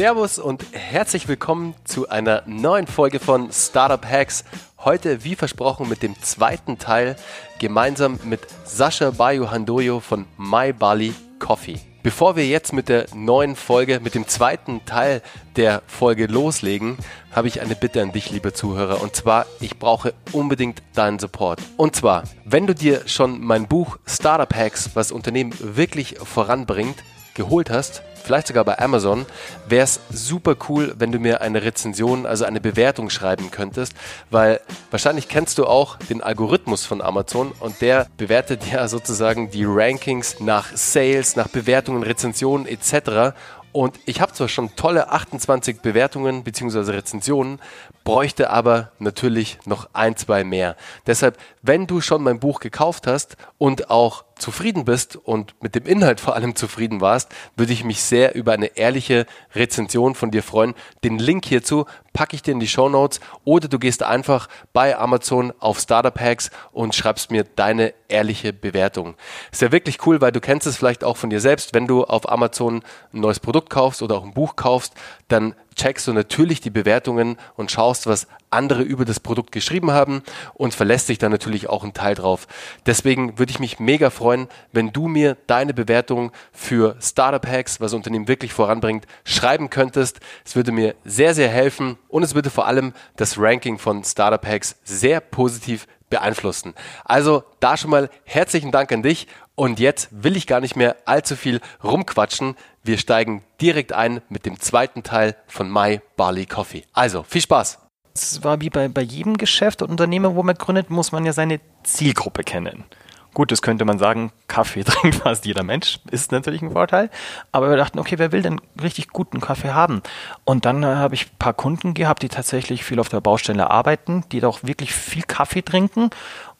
Servus 0.00 0.38
und 0.38 0.64
herzlich 0.72 1.28
willkommen 1.28 1.74
zu 1.84 2.08
einer 2.08 2.42
neuen 2.46 2.86
Folge 2.86 3.20
von 3.20 3.52
Startup 3.52 4.02
Hacks. 4.02 4.44
Heute, 4.78 5.24
wie 5.24 5.34
versprochen, 5.34 5.90
mit 5.90 6.02
dem 6.02 6.18
zweiten 6.22 6.78
Teil 6.78 7.16
gemeinsam 7.58 8.18
mit 8.24 8.40
Sascha 8.64 9.12
Handoyo 9.18 10.00
von 10.00 10.24
My 10.38 10.72
Bali 10.72 11.12
Coffee. 11.38 11.80
Bevor 12.02 12.34
wir 12.34 12.46
jetzt 12.46 12.72
mit 12.72 12.88
der 12.88 13.08
neuen 13.14 13.56
Folge, 13.56 14.00
mit 14.00 14.14
dem 14.14 14.26
zweiten 14.26 14.82
Teil 14.86 15.20
der 15.56 15.82
Folge 15.86 16.28
loslegen, 16.28 16.96
habe 17.30 17.48
ich 17.48 17.60
eine 17.60 17.74
Bitte 17.74 18.00
an 18.00 18.12
dich, 18.12 18.30
liebe 18.30 18.54
Zuhörer. 18.54 19.02
Und 19.02 19.14
zwar, 19.14 19.44
ich 19.60 19.78
brauche 19.78 20.14
unbedingt 20.32 20.82
deinen 20.94 21.18
Support. 21.18 21.60
Und 21.76 21.94
zwar, 21.94 22.22
wenn 22.46 22.66
du 22.66 22.74
dir 22.74 23.06
schon 23.06 23.44
mein 23.44 23.68
Buch 23.68 23.98
Startup 24.06 24.54
Hacks, 24.54 24.92
was 24.94 25.12
Unternehmen 25.12 25.52
wirklich 25.60 26.16
voranbringt, 26.24 26.96
geholt 27.34 27.68
hast, 27.68 28.02
vielleicht 28.22 28.46
sogar 28.46 28.64
bei 28.64 28.78
Amazon, 28.78 29.26
wäre 29.68 29.84
es 29.84 30.00
super 30.10 30.56
cool, 30.68 30.94
wenn 30.98 31.12
du 31.12 31.18
mir 31.18 31.40
eine 31.40 31.62
Rezension, 31.62 32.26
also 32.26 32.44
eine 32.44 32.60
Bewertung 32.60 33.10
schreiben 33.10 33.50
könntest, 33.50 33.94
weil 34.30 34.60
wahrscheinlich 34.90 35.28
kennst 35.28 35.58
du 35.58 35.66
auch 35.66 35.96
den 35.96 36.22
Algorithmus 36.22 36.84
von 36.84 37.02
Amazon 37.02 37.52
und 37.60 37.80
der 37.80 38.06
bewertet 38.16 38.62
ja 38.70 38.88
sozusagen 38.88 39.50
die 39.50 39.64
Rankings 39.66 40.40
nach 40.40 40.68
Sales, 40.74 41.36
nach 41.36 41.48
Bewertungen, 41.48 42.02
Rezensionen 42.02 42.66
etc. 42.66 43.34
Und 43.72 44.00
ich 44.04 44.20
habe 44.20 44.32
zwar 44.32 44.48
schon 44.48 44.74
tolle 44.74 45.10
28 45.10 45.80
Bewertungen 45.80 46.42
bzw. 46.42 46.90
Rezensionen, 46.90 47.60
bräuchte 48.02 48.50
aber 48.50 48.90
natürlich 48.98 49.58
noch 49.64 49.88
ein, 49.92 50.16
zwei 50.16 50.42
mehr. 50.42 50.76
Deshalb, 51.06 51.38
wenn 51.62 51.86
du 51.86 52.00
schon 52.00 52.22
mein 52.22 52.40
Buch 52.40 52.58
gekauft 52.58 53.06
hast 53.06 53.36
und 53.58 53.90
auch 53.90 54.24
zufrieden 54.40 54.84
bist 54.84 55.16
und 55.16 55.54
mit 55.62 55.74
dem 55.74 55.86
Inhalt 55.86 56.20
vor 56.20 56.34
allem 56.34 56.56
zufrieden 56.56 57.00
warst, 57.00 57.30
würde 57.56 57.72
ich 57.72 57.84
mich 57.84 58.02
sehr 58.02 58.34
über 58.34 58.52
eine 58.52 58.76
ehrliche 58.76 59.26
Rezension 59.54 60.14
von 60.14 60.30
dir 60.30 60.42
freuen. 60.42 60.74
Den 61.04 61.18
Link 61.18 61.44
hierzu 61.44 61.86
packe 62.12 62.34
ich 62.34 62.42
dir 62.42 62.52
in 62.52 62.60
die 62.60 62.68
Show 62.68 62.88
Notes 62.88 63.20
oder 63.44 63.68
du 63.68 63.78
gehst 63.78 64.02
einfach 64.02 64.48
bei 64.72 64.96
Amazon 64.98 65.52
auf 65.60 65.78
Startup 65.78 66.18
Hacks 66.18 66.50
und 66.72 66.94
schreibst 66.94 67.30
mir 67.30 67.44
deine 67.44 67.94
ehrliche 68.08 68.52
Bewertung. 68.52 69.14
Ist 69.52 69.62
ja 69.62 69.72
wirklich 69.72 70.04
cool, 70.06 70.20
weil 70.20 70.32
du 70.32 70.40
kennst 70.40 70.66
es 70.66 70.76
vielleicht 70.76 71.04
auch 71.04 71.16
von 71.16 71.30
dir 71.30 71.40
selbst, 71.40 71.74
wenn 71.74 71.86
du 71.86 72.04
auf 72.04 72.30
Amazon 72.30 72.82
ein 73.12 73.20
neues 73.20 73.40
Produkt 73.40 73.70
kaufst 73.70 74.02
oder 74.02 74.16
auch 74.16 74.24
ein 74.24 74.34
Buch 74.34 74.56
kaufst, 74.56 74.94
dann 75.28 75.54
checkst 75.76 76.06
du 76.06 76.12
natürlich 76.12 76.60
die 76.60 76.70
Bewertungen 76.70 77.36
und 77.56 77.70
schaust, 77.70 78.06
was 78.06 78.26
andere 78.50 78.82
über 78.82 79.04
das 79.04 79.20
Produkt 79.20 79.52
geschrieben 79.52 79.92
haben 79.92 80.22
und 80.54 80.74
verlässt 80.74 81.08
dich 81.08 81.18
dann 81.18 81.30
natürlich 81.30 81.68
auch 81.68 81.84
einen 81.84 81.94
Teil 81.94 82.14
drauf. 82.14 82.46
Deswegen 82.86 83.38
würde 83.38 83.50
ich 83.50 83.60
mich 83.60 83.78
mega 83.78 84.10
freuen, 84.10 84.48
wenn 84.72 84.92
du 84.92 85.08
mir 85.08 85.36
deine 85.46 85.72
Bewertung 85.72 86.32
für 86.52 86.96
Startup 87.00 87.46
Hacks, 87.46 87.80
was 87.80 87.94
Unternehmen 87.94 88.28
wirklich 88.28 88.52
voranbringt, 88.52 89.06
schreiben 89.24 89.70
könntest. 89.70 90.20
Es 90.44 90.56
würde 90.56 90.72
mir 90.72 90.94
sehr, 91.04 91.34
sehr 91.34 91.48
helfen 91.48 91.96
und 92.08 92.22
es 92.22 92.34
würde 92.34 92.50
vor 92.50 92.66
allem 92.66 92.92
das 93.16 93.38
Ranking 93.38 93.78
von 93.78 94.04
Startup 94.04 94.44
Hacks 94.44 94.76
sehr 94.84 95.20
positiv 95.20 95.86
beeinflussen. 96.10 96.74
Also 97.04 97.44
da 97.60 97.76
schon 97.76 97.90
mal 97.90 98.10
herzlichen 98.24 98.70
Dank 98.70 98.92
an 98.92 99.02
dich 99.02 99.26
und 99.54 99.80
jetzt 99.80 100.08
will 100.10 100.36
ich 100.36 100.46
gar 100.46 100.60
nicht 100.60 100.76
mehr 100.76 100.96
allzu 101.06 101.36
viel 101.36 101.60
rumquatschen. 101.82 102.56
Wir 102.82 102.98
steigen 102.98 103.42
direkt 103.60 103.92
ein 103.92 104.20
mit 104.28 104.44
dem 104.44 104.60
zweiten 104.60 105.02
Teil 105.02 105.36
von 105.46 105.72
My 105.72 106.00
Barley 106.16 106.46
Coffee. 106.46 106.84
Also 106.92 107.22
viel 107.22 107.42
Spaß! 107.42 107.78
Es 108.12 108.42
war 108.42 108.60
wie 108.60 108.70
bei, 108.70 108.88
bei 108.88 109.02
jedem 109.02 109.38
Geschäft 109.38 109.82
und 109.82 109.90
Unternehmen, 109.90 110.34
wo 110.34 110.42
man 110.42 110.56
gründet, 110.56 110.90
muss 110.90 111.12
man 111.12 111.24
ja 111.24 111.32
seine 111.32 111.60
Zielgruppe 111.84 112.42
kennen. 112.42 112.84
Gut, 113.32 113.52
das 113.52 113.62
könnte 113.62 113.84
man 113.84 113.98
sagen, 113.98 114.32
Kaffee 114.48 114.82
trinkt 114.84 115.16
fast 115.18 115.46
jeder 115.46 115.62
Mensch, 115.62 116.00
ist 116.10 116.32
natürlich 116.32 116.62
ein 116.62 116.72
Vorteil. 116.72 117.10
Aber 117.52 117.70
wir 117.70 117.76
dachten, 117.76 117.98
okay, 117.98 118.18
wer 118.18 118.32
will 118.32 118.42
denn 118.42 118.60
richtig 118.80 119.08
guten 119.08 119.40
Kaffee 119.40 119.72
haben? 119.72 120.02
Und 120.44 120.64
dann 120.64 120.82
äh, 120.82 120.86
habe 120.86 121.14
ich 121.14 121.26
ein 121.26 121.38
paar 121.38 121.54
Kunden 121.54 121.94
gehabt, 121.94 122.22
die 122.22 122.28
tatsächlich 122.28 122.84
viel 122.84 122.98
auf 122.98 123.08
der 123.08 123.20
Baustelle 123.20 123.70
arbeiten, 123.70 124.24
die 124.32 124.40
doch 124.40 124.64
wirklich 124.64 124.92
viel 124.92 125.22
Kaffee 125.22 125.62
trinken 125.62 126.10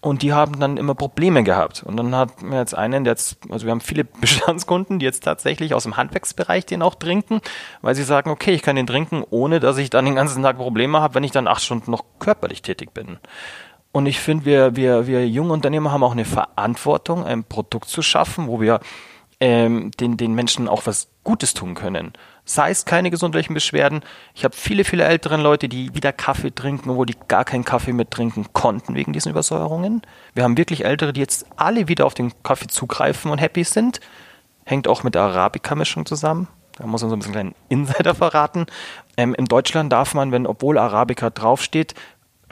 und 0.03 0.23
die 0.23 0.33
haben 0.33 0.59
dann 0.59 0.79
immer 0.79 0.95
Probleme 0.95 1.45
gehabt. 1.45 1.83
Und 1.83 1.97
dann 1.99 2.15
hat 2.15 2.41
mir 2.41 2.59
jetzt 2.59 2.75
einen, 2.75 3.05
der 3.05 3.13
jetzt, 3.13 3.39
also 3.51 3.67
wir 3.67 3.71
haben 3.71 3.83
viele 3.83 4.05
Bestandskunden, 4.21 4.99
die 4.99 5.05
jetzt 5.05 5.25
tatsächlich 5.25 5.75
aus 5.75 5.83
dem 5.83 5.97
Handwerksbereich 5.97 6.65
den 6.67 6.83
auch 6.83 6.95
trinken, 6.95 7.41
weil 7.83 7.95
sie 7.95 8.05
sagen, 8.05 8.31
okay, 8.31 8.53
ich 8.53 8.63
kann 8.63 8.77
den 8.77 8.87
trinken, 8.87 9.25
ohne 9.29 9.61
dass 9.61 9.77
ich 9.77 9.91
dann 9.91 10.07
den 10.07 10.15
ganzen 10.15 10.43
Tag 10.43 10.57
Probleme 10.57 11.01
habe, 11.01 11.15
wenn 11.15 11.25
ich 11.25 11.33
dann 11.33 11.47
acht 11.47 11.63
Stunden 11.63 11.91
noch 11.91 12.05
körperlich 12.19 12.63
tätig 12.63 12.95
bin. 12.95 13.19
Und 13.93 14.07
ich 14.07 14.21
finde, 14.21 14.45
wir, 14.45 14.77
wir, 14.77 15.07
wir 15.07 15.29
junge 15.29 15.53
Unternehmer 15.53 15.91
haben 15.91 16.05
auch 16.05 16.13
eine 16.13 16.25
Verantwortung, 16.25 17.25
ein 17.25 17.45
Produkt 17.45 17.89
zu 17.89 18.03
schaffen, 18.03 18.47
wo 18.47 18.61
wir 18.61 18.81
ähm, 19.41 19.91
den, 19.99 20.17
den 20.17 20.35
Menschen 20.35 20.69
auch 20.69 20.87
was 20.87 21.09
Gutes 21.25 21.55
tun 21.55 21.75
können. 21.75 22.13
Sei 22.45 22.71
es 22.71 22.85
keine 22.85 23.11
gesundheitlichen 23.11 23.55
Beschwerden. 23.55 24.01
Ich 24.35 24.45
habe 24.45 24.57
viele, 24.57 24.85
viele 24.85 25.05
ältere 25.05 25.37
Leute, 25.37 25.69
die 25.69 25.95
wieder 25.95 26.13
Kaffee 26.13 26.55
trinken, 26.55 26.91
obwohl 26.91 27.07
die 27.07 27.17
gar 27.29 27.45
keinen 27.45 27.65
Kaffee 27.65 27.93
mehr 27.93 28.09
trinken 28.09 28.47
konnten 28.53 28.95
wegen 28.95 29.13
diesen 29.13 29.31
Übersäuerungen. 29.31 30.03
Wir 30.35 30.45
haben 30.45 30.57
wirklich 30.57 30.85
Ältere, 30.85 31.13
die 31.13 31.21
jetzt 31.21 31.47
alle 31.57 31.89
wieder 31.89 32.07
auf 32.07 32.15
den 32.15 32.33
Kaffee 32.43 32.69
zugreifen 32.69 33.31
und 33.31 33.39
happy 33.39 33.65
sind. 33.65 34.01
Hängt 34.65 34.89
auch 34.89 35.03
mit 35.03 35.15
der 35.15 35.23
Arabica-Mischung 35.23 36.07
zusammen. 36.07 36.49
Da 36.77 36.87
muss 36.87 37.03
man 37.03 37.11
so 37.11 37.17
ein 37.17 37.21
bisschen 37.21 37.37
einen 37.37 37.55
Insider 37.69 38.15
verraten. 38.15 38.67
Ähm, 39.17 39.35
in 39.35 39.47
Deutschland 39.47 39.93
darf 39.93 40.15
man, 40.15 40.33
wenn 40.33 40.47
obwohl 40.47 40.79
Arabica 40.79 41.31
draufsteht, 41.31 41.95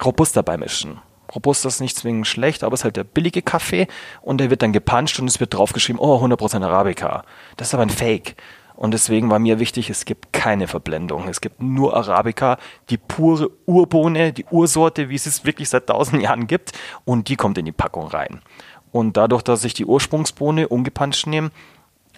Robusta 0.02 0.42
beimischen. 0.42 1.00
Robusta 1.34 1.68
ist 1.68 1.80
nicht 1.80 1.96
zwingend 1.96 2.26
schlecht, 2.26 2.64
aber 2.64 2.74
es 2.74 2.80
ist 2.80 2.84
halt 2.84 2.96
der 2.96 3.04
billige 3.04 3.42
Kaffee 3.42 3.86
und 4.22 4.38
der 4.38 4.50
wird 4.50 4.62
dann 4.62 4.72
gepanscht 4.72 5.18
und 5.20 5.28
es 5.28 5.40
wird 5.40 5.54
draufgeschrieben, 5.54 6.00
oh, 6.00 6.24
100% 6.24 6.64
Arabica. 6.64 7.24
Das 7.56 7.68
ist 7.68 7.74
aber 7.74 7.82
ein 7.82 7.90
Fake. 7.90 8.36
Und 8.78 8.92
deswegen 8.92 9.28
war 9.28 9.40
mir 9.40 9.58
wichtig, 9.58 9.90
es 9.90 10.04
gibt 10.04 10.32
keine 10.32 10.68
Verblendung. 10.68 11.26
Es 11.26 11.40
gibt 11.40 11.60
nur 11.60 11.96
Arabica, 11.96 12.58
die 12.90 12.96
pure 12.96 13.50
Urbohne, 13.66 14.32
die 14.32 14.44
Ursorte, 14.44 15.08
wie 15.08 15.16
es 15.16 15.26
es 15.26 15.44
wirklich 15.44 15.68
seit 15.68 15.88
tausend 15.88 16.22
Jahren 16.22 16.46
gibt. 16.46 16.70
Und 17.04 17.28
die 17.28 17.34
kommt 17.34 17.58
in 17.58 17.64
die 17.64 17.72
Packung 17.72 18.06
rein. 18.06 18.40
Und 18.92 19.16
dadurch, 19.16 19.42
dass 19.42 19.64
ich 19.64 19.74
die 19.74 19.84
Ursprungsbohne 19.84 20.68
ungepanscht 20.68 21.26
nehme, 21.26 21.50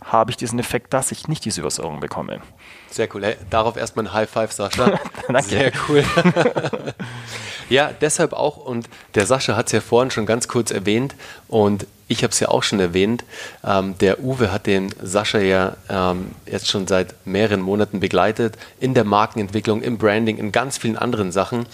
habe 0.05 0.31
ich 0.31 0.37
diesen 0.37 0.59
Effekt, 0.59 0.93
dass 0.93 1.13
ich 1.13 1.29
nicht 1.29 1.45
diese 1.45 1.61
Übersäuerung 1.61 2.01
bekomme. 2.01 2.41
Sehr 2.91 3.09
cool. 3.15 3.25
Hey, 3.25 3.37
darauf 3.51 3.77
erstmal 3.77 4.07
ein 4.07 4.13
High 4.13 4.31
Five, 4.31 4.53
Sascha. 4.53 4.99
Danke. 5.29 5.43
Sehr 5.43 5.73
cool. 5.89 6.05
ja, 7.69 7.91
deshalb 8.01 8.33
auch, 8.33 8.57
und 8.57 8.89
der 9.15 9.27
Sascha 9.27 9.57
hat 9.57 9.67
es 9.67 9.73
ja 9.73 9.81
vorhin 9.81 10.11
schon 10.11 10.27
ganz 10.27 10.49
kurz 10.49 10.71
erwähnt, 10.71 11.15
und 11.49 11.87
ich 12.09 12.25
habe 12.25 12.33
es 12.33 12.41
ja 12.41 12.49
auch 12.49 12.65
schon 12.65 12.81
erwähnt, 12.81 13.25
ähm, 13.65 13.97
der 13.99 14.21
Uwe 14.21 14.51
hat 14.51 14.67
den 14.67 14.93
Sascha 15.01 15.39
ja 15.39 15.77
ähm, 15.89 16.33
jetzt 16.47 16.69
schon 16.69 16.89
seit 16.89 17.15
mehreren 17.25 17.61
Monaten 17.61 18.01
begleitet, 18.01 18.59
in 18.81 18.95
der 18.95 19.05
Markenentwicklung, 19.05 19.81
im 19.81 19.97
Branding, 19.97 20.37
in 20.39 20.51
ganz 20.51 20.77
vielen 20.77 20.97
anderen 20.97 21.31
Sachen. 21.31 21.67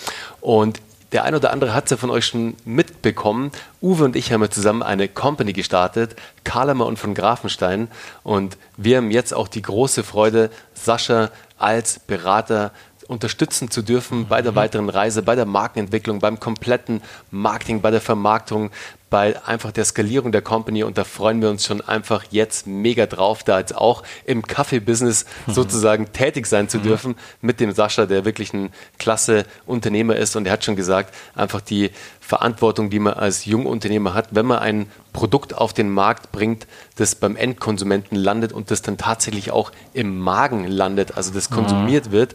Und 0.42 0.82
der 1.12 1.24
ein 1.24 1.34
oder 1.34 1.52
andere 1.52 1.74
hat 1.74 1.84
es 1.84 1.90
ja 1.90 1.96
von 1.96 2.10
euch 2.10 2.26
schon 2.26 2.56
mitbekommen. 2.64 3.52
Uwe 3.80 4.04
und 4.04 4.16
ich 4.16 4.32
haben 4.32 4.42
ja 4.42 4.50
zusammen 4.50 4.82
eine 4.82 5.08
Company 5.08 5.52
gestartet, 5.52 6.16
Karlemer 6.44 6.86
und 6.86 6.98
von 6.98 7.14
Grafenstein. 7.14 7.88
Und 8.22 8.56
wir 8.76 8.98
haben 8.98 9.10
jetzt 9.10 9.32
auch 9.32 9.48
die 9.48 9.62
große 9.62 10.02
Freude, 10.02 10.50
Sascha 10.74 11.30
als 11.58 12.00
Berater 12.00 12.72
unterstützen 13.08 13.70
zu 13.70 13.82
dürfen 13.82 14.26
bei 14.26 14.42
der 14.42 14.52
mhm. 14.52 14.56
weiteren 14.56 14.88
Reise, 14.88 15.22
bei 15.22 15.36
der 15.36 15.46
Markenentwicklung, 15.46 16.18
beim 16.18 16.40
kompletten 16.40 17.02
Marketing, 17.30 17.80
bei 17.80 17.90
der 17.90 18.00
Vermarktung, 18.00 18.70
bei 19.08 19.40
einfach 19.46 19.70
der 19.70 19.84
Skalierung 19.84 20.32
der 20.32 20.42
Company 20.42 20.82
und 20.82 20.98
da 20.98 21.04
freuen 21.04 21.40
wir 21.40 21.48
uns 21.48 21.64
schon 21.64 21.80
einfach 21.80 22.24
jetzt 22.30 22.66
mega 22.66 23.06
drauf, 23.06 23.44
da 23.44 23.60
jetzt 23.60 23.76
auch 23.76 24.02
im 24.24 24.42
Kaffee-Business 24.42 25.26
mhm. 25.46 25.52
sozusagen 25.52 26.12
tätig 26.12 26.46
sein 26.46 26.68
zu 26.68 26.78
mhm. 26.78 26.82
dürfen 26.82 27.14
mit 27.40 27.60
dem 27.60 27.70
Sascha, 27.70 28.06
der 28.06 28.24
wirklich 28.24 28.52
ein 28.52 28.70
klasse 28.98 29.44
Unternehmer 29.64 30.16
ist 30.16 30.34
und 30.34 30.46
er 30.46 30.52
hat 30.52 30.64
schon 30.64 30.74
gesagt, 30.74 31.14
einfach 31.36 31.60
die 31.60 31.90
Verantwortung, 32.20 32.90
die 32.90 32.98
man 32.98 33.14
als 33.14 33.44
Jungunternehmer 33.44 34.12
hat, 34.12 34.28
wenn 34.32 34.46
man 34.46 34.58
ein 34.58 34.90
Produkt 35.12 35.54
auf 35.54 35.72
den 35.72 35.88
Markt 35.88 36.32
bringt, 36.32 36.66
das 36.96 37.14
beim 37.14 37.36
Endkonsumenten 37.36 38.16
landet 38.16 38.52
und 38.52 38.72
das 38.72 38.82
dann 38.82 38.98
tatsächlich 38.98 39.52
auch 39.52 39.70
im 39.94 40.18
Magen 40.18 40.66
landet, 40.66 41.16
also 41.16 41.32
das 41.32 41.48
konsumiert 41.48 42.08
mhm. 42.08 42.12
wird, 42.12 42.34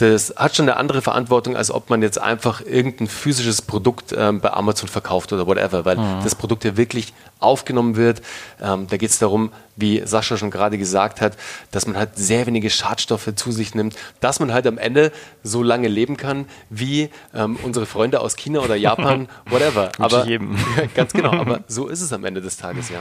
das 0.00 0.34
hat 0.36 0.56
schon 0.56 0.68
eine 0.68 0.78
andere 0.78 1.02
Verantwortung, 1.02 1.56
als 1.56 1.70
ob 1.70 1.90
man 1.90 2.02
jetzt 2.02 2.20
einfach 2.20 2.62
irgendein 2.62 3.06
physisches 3.06 3.62
Produkt 3.62 4.14
ähm, 4.16 4.40
bei 4.40 4.52
Amazon 4.52 4.88
verkauft 4.88 5.32
oder 5.32 5.46
whatever, 5.46 5.84
weil 5.84 5.98
mhm. 6.00 6.24
das 6.24 6.34
Produkt 6.34 6.64
ja 6.64 6.76
wirklich 6.76 7.12
aufgenommen 7.38 7.96
wird. 7.96 8.22
Ähm, 8.60 8.86
da 8.88 8.96
geht 8.96 9.10
es 9.10 9.18
darum, 9.18 9.50
wie 9.76 10.02
Sascha 10.04 10.36
schon 10.36 10.50
gerade 10.50 10.78
gesagt 10.78 11.20
hat, 11.20 11.36
dass 11.70 11.86
man 11.86 11.96
halt 11.96 12.10
sehr 12.16 12.46
wenige 12.46 12.70
Schadstoffe 12.70 13.34
zu 13.34 13.52
sich 13.52 13.74
nimmt, 13.74 13.96
dass 14.20 14.40
man 14.40 14.52
halt 14.52 14.66
am 14.66 14.78
Ende 14.78 15.12
so 15.42 15.62
lange 15.62 15.88
leben 15.88 16.16
kann 16.16 16.46
wie 16.68 17.10
ähm, 17.34 17.58
unsere 17.62 17.86
Freunde 17.86 18.20
aus 18.20 18.36
China 18.36 18.60
oder 18.60 18.76
Japan, 18.76 19.28
whatever. 19.46 19.90
aber 19.98 20.26
jedem. 20.26 20.56
ganz 20.94 21.12
genau, 21.12 21.32
aber 21.32 21.60
so 21.68 21.88
ist 21.88 22.02
es 22.02 22.12
am 22.12 22.24
Ende 22.24 22.40
des 22.40 22.56
Tages, 22.56 22.90
ja. 22.90 23.00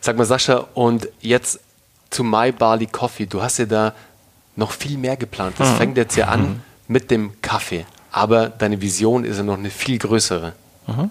Sag 0.00 0.16
mal, 0.16 0.24
Sascha, 0.24 0.66
und 0.74 1.08
jetzt 1.20 1.60
zu 2.10 2.24
My 2.24 2.52
Barley 2.52 2.86
Coffee. 2.86 3.26
Du 3.26 3.42
hast 3.42 3.58
ja 3.58 3.66
da 3.66 3.94
noch 4.54 4.72
viel 4.72 4.98
mehr 4.98 5.16
geplant. 5.16 5.56
Das 5.58 5.70
mhm. 5.72 5.76
fängt 5.76 5.96
jetzt 5.96 6.16
ja 6.16 6.26
an 6.28 6.40
mhm. 6.40 6.60
mit 6.88 7.10
dem 7.10 7.40
Kaffee. 7.42 7.84
Aber 8.10 8.48
deine 8.48 8.80
Vision 8.80 9.24
ist 9.24 9.36
ja 9.36 9.42
noch 9.42 9.58
eine 9.58 9.70
viel 9.70 9.98
größere. 9.98 10.54
Mhm. 10.86 11.10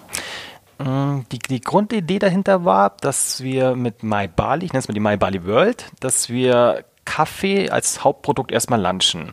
Mm, 0.78 1.20
die, 1.32 1.38
die, 1.38 1.60
Grundidee 1.60 2.18
dahinter 2.18 2.64
war, 2.64 2.90
dass 3.00 3.42
wir 3.42 3.74
mit 3.74 4.02
My 4.02 4.28
Bali, 4.28 4.66
ich 4.66 4.72
nenne 4.72 4.80
es 4.80 4.88
mal 4.88 4.94
die 4.94 5.00
My 5.00 5.16
Bali 5.16 5.44
World, 5.46 5.86
dass 6.00 6.28
wir 6.28 6.84
Kaffee 7.04 7.70
als 7.70 8.04
Hauptprodukt 8.04 8.52
erstmal 8.52 8.80
lunchen. 8.80 9.32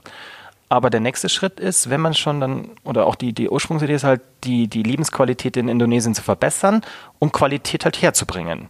Aber 0.69 0.89
der 0.89 1.01
nächste 1.01 1.29
Schritt 1.29 1.59
ist, 1.59 1.89
wenn 1.89 2.01
man 2.01 2.13
schon 2.13 2.39
dann, 2.39 2.71
oder 2.83 3.05
auch 3.05 3.15
die, 3.15 3.33
die 3.33 3.49
Ursprungsidee 3.49 3.93
ist 3.93 4.03
halt, 4.03 4.21
die, 4.43 4.67
die 4.67 4.83
Lebensqualität 4.83 5.57
in 5.57 5.67
Indonesien 5.67 6.15
zu 6.15 6.23
verbessern 6.23 6.81
und 7.19 7.33
Qualität 7.33 7.85
halt 7.85 8.01
herzubringen. 8.01 8.69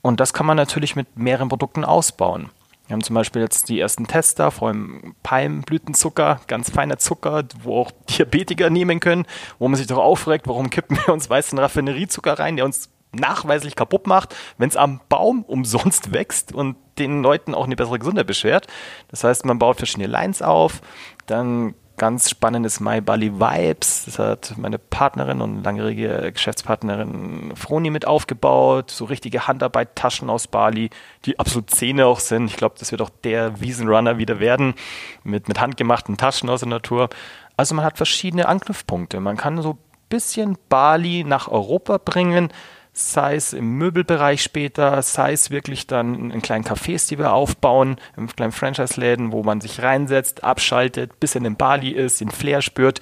Und 0.00 0.20
das 0.20 0.32
kann 0.32 0.46
man 0.46 0.56
natürlich 0.56 0.96
mit 0.96 1.16
mehreren 1.16 1.48
Produkten 1.48 1.84
ausbauen. 1.84 2.50
Wir 2.86 2.94
haben 2.94 3.02
zum 3.02 3.14
Beispiel 3.14 3.42
jetzt 3.42 3.68
die 3.68 3.80
ersten 3.80 4.06
Tester, 4.06 4.50
vor 4.50 4.68
allem 4.68 5.14
Palmblütenzucker, 5.22 6.40
ganz 6.46 6.70
feiner 6.70 6.98
Zucker, 6.98 7.44
wo 7.62 7.80
auch 7.80 7.90
Diabetiker 8.10 8.70
nehmen 8.70 9.00
können, 9.00 9.26
wo 9.58 9.68
man 9.68 9.76
sich 9.76 9.86
doch 9.86 9.98
aufregt, 9.98 10.48
warum 10.48 10.70
kippen 10.70 10.98
wir 11.04 11.12
uns 11.12 11.30
weißen 11.30 11.58
Raffineriezucker 11.58 12.38
rein, 12.38 12.56
der 12.56 12.64
uns 12.64 12.90
nachweislich 13.14 13.76
kaputt 13.76 14.06
macht, 14.06 14.34
wenn 14.58 14.68
es 14.68 14.76
am 14.76 15.00
Baum 15.08 15.42
umsonst 15.42 16.12
wächst 16.12 16.52
und 16.52 16.76
den 16.98 17.22
Leuten 17.22 17.54
auch 17.54 17.64
eine 17.64 17.76
bessere 17.76 17.98
Gesundheit 17.98 18.26
beschwert. 18.26 18.66
Das 19.08 19.24
heißt, 19.24 19.44
man 19.44 19.58
baut 19.58 19.76
verschiedene 19.76 20.06
Lines 20.06 20.42
auf, 20.42 20.80
dann 21.26 21.74
ganz 22.02 22.28
spannendes 22.28 22.80
My 22.80 23.00
Bali 23.00 23.32
Vibes. 23.38 24.06
Das 24.06 24.18
hat 24.18 24.54
meine 24.56 24.80
Partnerin 24.80 25.40
und 25.40 25.62
langjährige 25.62 26.32
Geschäftspartnerin 26.32 27.52
Froni 27.54 27.90
mit 27.90 28.08
aufgebaut. 28.08 28.90
So 28.90 29.04
richtige 29.04 29.46
Handarbeit-Taschen 29.46 30.28
aus 30.28 30.48
Bali, 30.48 30.90
die 31.26 31.38
absolut 31.38 31.70
Zähne 31.70 32.06
auch 32.06 32.18
sind. 32.18 32.46
Ich 32.46 32.56
glaube, 32.56 32.74
das 32.76 32.90
wird 32.90 33.02
auch 33.02 33.10
der 33.22 33.60
Wiesenrunner 33.60 34.18
wieder 34.18 34.40
werden. 34.40 34.74
Mit, 35.22 35.46
mit 35.46 35.60
handgemachten 35.60 36.16
Taschen 36.16 36.50
aus 36.50 36.58
der 36.58 36.70
Natur. 36.70 37.08
Also 37.56 37.76
man 37.76 37.84
hat 37.84 37.98
verschiedene 37.98 38.48
Anknüpfpunkte. 38.48 39.20
Man 39.20 39.36
kann 39.36 39.62
so 39.62 39.74
ein 39.74 39.78
bisschen 40.08 40.58
Bali 40.68 41.22
nach 41.22 41.46
Europa 41.46 41.98
bringen 41.98 42.52
sei 42.92 43.36
es 43.36 43.54
im 43.54 43.78
Möbelbereich 43.78 44.42
später, 44.42 45.00
sei 45.02 45.32
es 45.32 45.50
wirklich 45.50 45.86
dann 45.86 46.30
in 46.30 46.42
kleinen 46.42 46.64
Cafés, 46.64 47.08
die 47.08 47.18
wir 47.18 47.32
aufbauen, 47.32 47.96
in 48.16 48.26
kleinen 48.26 48.52
Franchise-Läden, 48.52 49.32
wo 49.32 49.42
man 49.42 49.60
sich 49.60 49.82
reinsetzt, 49.82 50.44
abschaltet, 50.44 51.18
bisschen 51.18 51.44
in 51.44 51.56
Bali 51.56 51.90
ist, 51.90 52.20
den 52.20 52.30
Flair 52.30 52.60
spürt. 52.60 53.00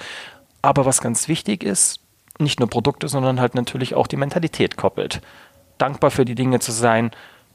Aber 0.62 0.86
was 0.86 1.00
ganz 1.00 1.26
wichtig 1.26 1.64
ist, 1.64 2.00
nicht 2.38 2.60
nur 2.60 2.70
Produkte, 2.70 3.08
sondern 3.08 3.40
halt 3.40 3.54
natürlich 3.54 3.94
auch 3.94 4.06
die 4.06 4.16
Mentalität 4.16 4.76
koppelt. 4.76 5.20
Dankbar 5.78 6.10
für 6.10 6.24
die 6.24 6.34
Dinge 6.34 6.60
zu 6.60 6.72
sein. 6.72 7.10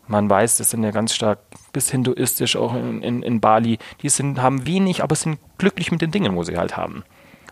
Man 0.07 0.29
weiß, 0.29 0.57
das 0.57 0.69
sind 0.69 0.83
ja 0.83 0.91
ganz 0.91 1.15
stark 1.15 1.39
bis 1.71 1.89
hinduistisch 1.89 2.57
auch 2.57 2.75
in, 2.75 3.01
in, 3.01 3.23
in 3.23 3.39
Bali. 3.39 3.79
Die 4.01 4.09
sind, 4.09 4.41
haben 4.41 4.67
wenig, 4.67 5.03
aber 5.03 5.15
sind 5.15 5.39
glücklich 5.57 5.91
mit 5.91 6.01
den 6.01 6.11
Dingen, 6.11 6.35
wo 6.35 6.43
sie 6.43 6.57
halt 6.57 6.75
haben. 6.75 7.03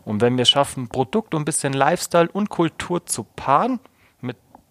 Und 0.05 0.21
wenn 0.21 0.37
wir 0.37 0.45
schaffen, 0.45 0.89
Produkt 0.89 1.33
und 1.33 1.43
ein 1.43 1.45
bisschen 1.45 1.73
Lifestyle 1.73 2.29
und 2.31 2.49
Kultur 2.49 3.05
zu 3.05 3.23
paaren, 3.23 3.79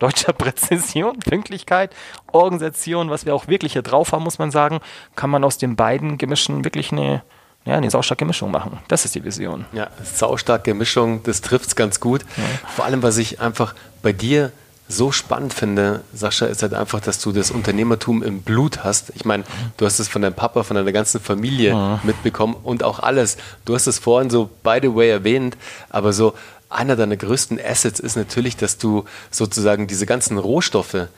deutscher 0.02 0.32
Präzision, 0.32 1.19
Pünktlichkeit, 1.20 1.94
Organisation, 2.32 3.10
was 3.10 3.25
wir 3.25 3.34
auch 3.34 3.49
wirklich 3.49 3.72
hier 3.72 3.82
drauf 3.82 4.12
haben, 4.12 4.25
muss 4.25 4.38
man 4.38 4.50
sagen, 4.50 4.81
kann 5.16 5.31
man 5.31 5.44
aus 5.44 5.58
den 5.58 5.76
beiden 5.76 6.19
Gemischen 6.19 6.64
wirklich 6.64 6.93
eine, 6.93 7.22
ja, 7.64 7.76
eine 7.76 7.90
saustarke 7.90 8.25
Mischung 8.25 8.50
machen. 8.50 8.78
Das 8.88 9.04
ist 9.04 9.14
die 9.14 9.25
Vision. 9.25 9.64
Ja, 9.72 9.88
saustarke 10.02 10.75
Mischung, 10.75 11.22
das 11.22 11.40
trifft 11.40 11.69
es 11.69 11.76
ganz 11.76 12.00
gut. 12.00 12.22
Ja. 12.37 12.43
Vor 12.75 12.84
allem, 12.84 13.02
was 13.02 13.16
ich 13.19 13.40
einfach 13.40 13.75
bei 14.02 14.12
dir 14.12 14.52
so 14.88 15.10
spannend 15.10 15.54
finde, 15.54 16.02
Sascha, 16.12 16.46
ist 16.46 16.62
halt 16.62 16.75
einfach, 16.75 17.00
dass 17.00 17.19
du 17.19 17.32
das 17.32 17.50
Unternehmertum 17.50 18.22
im 18.22 18.43
Blut 18.43 18.84
hast. 18.84 19.12
Ich 19.14 19.25
meine, 19.25 19.44
du 19.76 19.87
hast 19.87 19.99
es 19.99 20.08
von 20.08 20.20
deinem 20.20 20.34
Papa, 20.34 20.64
von 20.64 20.76
deiner 20.76 20.93
ganzen 20.93 21.20
Familie 21.20 21.70
ja. 21.70 22.00
mitbekommen 22.02 22.56
und 22.62 22.82
auch 22.82 22.99
alles. 22.99 23.38
Du 23.64 23.75
hast 23.75 23.87
es 23.87 23.99
vorhin 23.99 24.28
so 24.28 24.50
by 24.62 24.81
the 24.82 24.94
way 24.94 25.08
erwähnt, 25.08 25.56
aber 25.88 26.12
so 26.12 26.34
einer 26.73 26.97
deiner 26.97 27.17
größten 27.17 27.61
Assets 27.63 28.01
ist 28.01 28.17
natürlich, 28.17 28.57
dass 28.57 28.79
du 28.79 29.05
sozusagen 29.31 29.87
diese 29.87 30.07
ganzen 30.07 30.39
Rohstoffe 30.39 31.09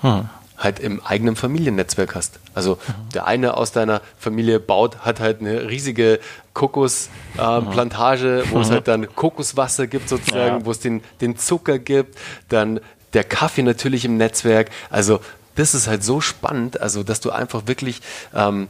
hm. 0.00 0.28
halt 0.58 0.80
im 0.80 1.04
eigenen 1.04 1.36
Familiennetzwerk 1.36 2.14
hast. 2.14 2.38
Also 2.54 2.74
mhm. 2.74 3.10
der 3.14 3.26
eine 3.26 3.56
aus 3.56 3.72
deiner 3.72 4.00
Familie 4.18 4.60
baut, 4.60 4.98
hat 4.98 5.20
halt 5.20 5.40
eine 5.40 5.68
riesige 5.68 6.20
Kokosplantage, 6.54 8.40
äh, 8.40 8.50
wo 8.50 8.60
es 8.60 8.70
halt 8.70 8.88
dann 8.88 9.14
Kokoswasser 9.14 9.86
gibt 9.86 10.08
sozusagen, 10.08 10.60
ja. 10.60 10.64
wo 10.64 10.70
es 10.70 10.80
den, 10.80 11.02
den 11.20 11.36
Zucker 11.36 11.78
gibt, 11.78 12.16
dann 12.48 12.80
der 13.12 13.24
Kaffee 13.24 13.62
natürlich 13.62 14.04
im 14.04 14.16
Netzwerk. 14.16 14.70
Also 14.90 15.20
das 15.54 15.74
ist 15.74 15.88
halt 15.88 16.04
so 16.04 16.20
spannend, 16.20 16.80
also 16.80 17.02
dass 17.02 17.20
du 17.20 17.30
einfach 17.30 17.66
wirklich 17.66 18.00
ähm, 18.34 18.68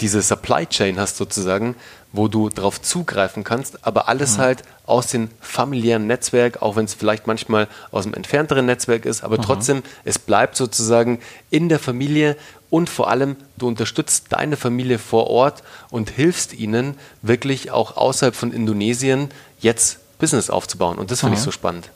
diese 0.00 0.20
Supply 0.20 0.66
Chain 0.66 0.98
hast 0.98 1.16
sozusagen, 1.16 1.76
wo 2.12 2.28
du 2.28 2.48
darauf 2.48 2.80
zugreifen 2.80 3.44
kannst, 3.44 3.86
aber 3.86 4.08
alles 4.08 4.36
mhm. 4.36 4.42
halt 4.42 4.62
aus 4.86 5.06
dem 5.06 5.30
familiären 5.40 6.06
Netzwerk, 6.06 6.60
auch 6.60 6.76
wenn 6.76 6.84
es 6.84 6.94
vielleicht 6.94 7.26
manchmal 7.26 7.68
aus 7.90 8.04
dem 8.04 8.14
entfernteren 8.14 8.66
Netzwerk 8.66 9.06
ist, 9.06 9.24
aber 9.24 9.38
mhm. 9.38 9.42
trotzdem, 9.42 9.82
es 10.04 10.18
bleibt 10.18 10.56
sozusagen 10.56 11.20
in 11.50 11.68
der 11.68 11.78
Familie 11.78 12.36
und 12.70 12.88
vor 12.88 13.10
allem, 13.10 13.36
du 13.58 13.68
unterstützt 13.68 14.26
deine 14.30 14.56
Familie 14.56 14.98
vor 14.98 15.28
Ort 15.28 15.62
und 15.90 16.10
hilfst 16.10 16.54
ihnen 16.54 16.96
wirklich 17.20 17.70
auch 17.70 17.96
außerhalb 17.96 18.34
von 18.34 18.52
Indonesien 18.52 19.28
jetzt 19.60 19.98
Business 20.18 20.48
aufzubauen. 20.48 20.98
Und 20.98 21.10
das 21.10 21.20
finde 21.20 21.32
mhm. 21.32 21.38
ich 21.38 21.42
so 21.42 21.50
spannend. 21.50 21.90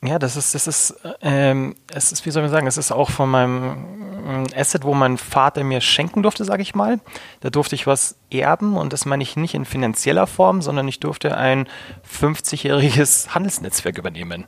Ja, 0.00 0.20
das 0.20 0.36
ist, 0.36 0.54
das 0.54 0.68
ist, 0.68 0.94
ähm, 1.22 1.74
es 1.92 2.12
ist, 2.12 2.24
wie 2.24 2.30
soll 2.30 2.42
man 2.42 2.52
sagen, 2.52 2.68
es 2.68 2.76
ist 2.76 2.92
auch 2.92 3.10
von 3.10 3.28
meinem 3.28 4.46
äh, 4.54 4.60
Asset, 4.60 4.84
wo 4.84 4.94
mein 4.94 5.18
Vater 5.18 5.64
mir 5.64 5.80
schenken 5.80 6.22
durfte, 6.22 6.44
sage 6.44 6.62
ich 6.62 6.76
mal. 6.76 7.00
Da 7.40 7.50
durfte 7.50 7.74
ich 7.74 7.88
was 7.88 8.16
erben 8.30 8.76
und 8.76 8.92
das 8.92 9.06
meine 9.06 9.24
ich 9.24 9.34
nicht 9.34 9.54
in 9.54 9.64
finanzieller 9.64 10.28
Form, 10.28 10.62
sondern 10.62 10.86
ich 10.86 11.00
durfte 11.00 11.36
ein 11.36 11.66
50-jähriges 12.08 13.34
Handelsnetzwerk 13.34 13.98
übernehmen 13.98 14.44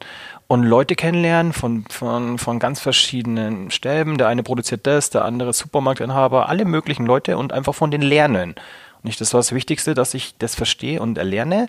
und 0.47 0.63
Leute 0.63 0.95
kennenlernen 0.95 1.53
von, 1.53 1.85
von, 1.91 2.39
von 2.39 2.61
ganz 2.61 2.79
verschiedenen 2.79 3.73
Stäben. 3.73 4.19
Der 4.19 4.29
eine 4.29 4.45
produziert 4.45 4.87
das, 4.87 5.11
der 5.11 5.25
andere 5.25 5.53
Supermarktinhaber, 5.53 6.49
alle 6.49 6.65
möglichen 6.65 7.07
Leute 7.07 7.37
und 7.37 7.53
einfach 7.53 7.75
von 7.75 7.91
denen 7.91 8.05
lernen. 8.05 8.55
Und 8.99 9.05
nicht 9.05 9.21
das 9.21 9.35
war 9.35 9.39
das 9.41 9.53
Wichtigste, 9.53 9.95
dass 9.95 10.15
ich 10.15 10.37
das 10.39 10.55
verstehe 10.55 11.01
und 11.01 11.19
erlerne 11.19 11.69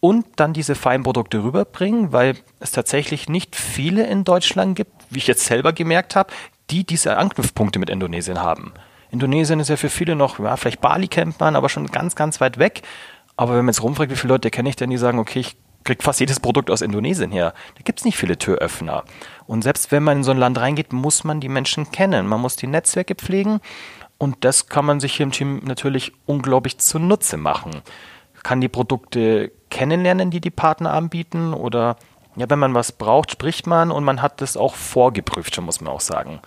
und 0.00 0.26
dann 0.36 0.52
diese 0.52 0.74
Feinprodukte 0.74 1.42
rüberbringen, 1.42 2.12
weil 2.12 2.36
es 2.60 2.72
tatsächlich 2.72 3.28
nicht 3.28 3.56
viele 3.56 4.06
in 4.06 4.24
Deutschland 4.24 4.76
gibt, 4.76 4.92
wie 5.10 5.18
ich 5.18 5.26
jetzt 5.26 5.44
selber 5.44 5.72
gemerkt 5.72 6.16
habe, 6.16 6.32
die 6.70 6.84
diese 6.84 7.16
Anknüpfpunkte 7.16 7.78
mit 7.78 7.90
Indonesien 7.90 8.40
haben. 8.40 8.72
Indonesien 9.10 9.60
ist 9.60 9.68
ja 9.68 9.76
für 9.76 9.88
viele 9.88 10.16
noch, 10.16 10.38
ja, 10.38 10.56
vielleicht 10.56 10.80
Bali 10.80 11.08
kennt 11.08 11.40
man, 11.40 11.56
aber 11.56 11.68
schon 11.68 11.86
ganz, 11.86 12.16
ganz 12.16 12.40
weit 12.40 12.58
weg. 12.58 12.82
Aber 13.36 13.52
wenn 13.52 13.64
man 13.64 13.72
jetzt 13.72 13.82
rumfragt, 13.82 14.10
wie 14.10 14.16
viele 14.16 14.34
Leute 14.34 14.50
kenne 14.50 14.68
ich 14.68 14.76
denn, 14.76 14.90
die 14.90 14.96
sagen, 14.96 15.18
okay, 15.18 15.40
ich 15.40 15.56
kriege 15.84 16.02
fast 16.02 16.20
jedes 16.20 16.40
Produkt 16.40 16.70
aus 16.70 16.82
Indonesien 16.82 17.30
her. 17.30 17.54
Da 17.76 17.82
gibt 17.82 18.00
es 18.00 18.04
nicht 18.04 18.16
viele 18.16 18.36
Türöffner. 18.36 19.04
Und 19.46 19.62
selbst 19.62 19.92
wenn 19.92 20.02
man 20.02 20.18
in 20.18 20.24
so 20.24 20.32
ein 20.32 20.38
Land 20.38 20.58
reingeht, 20.58 20.92
muss 20.92 21.24
man 21.24 21.40
die 21.40 21.48
Menschen 21.48 21.90
kennen. 21.92 22.26
Man 22.26 22.40
muss 22.40 22.56
die 22.56 22.66
Netzwerke 22.66 23.14
pflegen. 23.14 23.60
Und 24.18 24.44
das 24.44 24.68
kann 24.68 24.84
man 24.84 24.98
sich 24.98 25.14
hier 25.14 25.24
im 25.24 25.32
Team 25.32 25.62
natürlich 25.64 26.12
unglaublich 26.26 26.78
zunutze 26.78 27.36
machen. 27.36 27.82
Kann 28.46 28.60
die 28.60 28.68
Produkte 28.68 29.50
kennenlernen, 29.70 30.30
die 30.30 30.40
die 30.40 30.50
Partner 30.50 30.92
anbieten 30.92 31.52
oder 31.52 31.96
ja, 32.36 32.48
wenn 32.48 32.60
man 32.60 32.74
was 32.74 32.92
braucht, 32.92 33.32
spricht 33.32 33.66
man 33.66 33.90
und 33.90 34.04
man 34.04 34.22
hat 34.22 34.40
das 34.40 34.56
auch 34.56 34.76
vorgeprüft, 34.76 35.56
schon 35.56 35.64
muss 35.64 35.80
man 35.80 35.92
auch 35.92 36.00
sagen. 36.00 36.38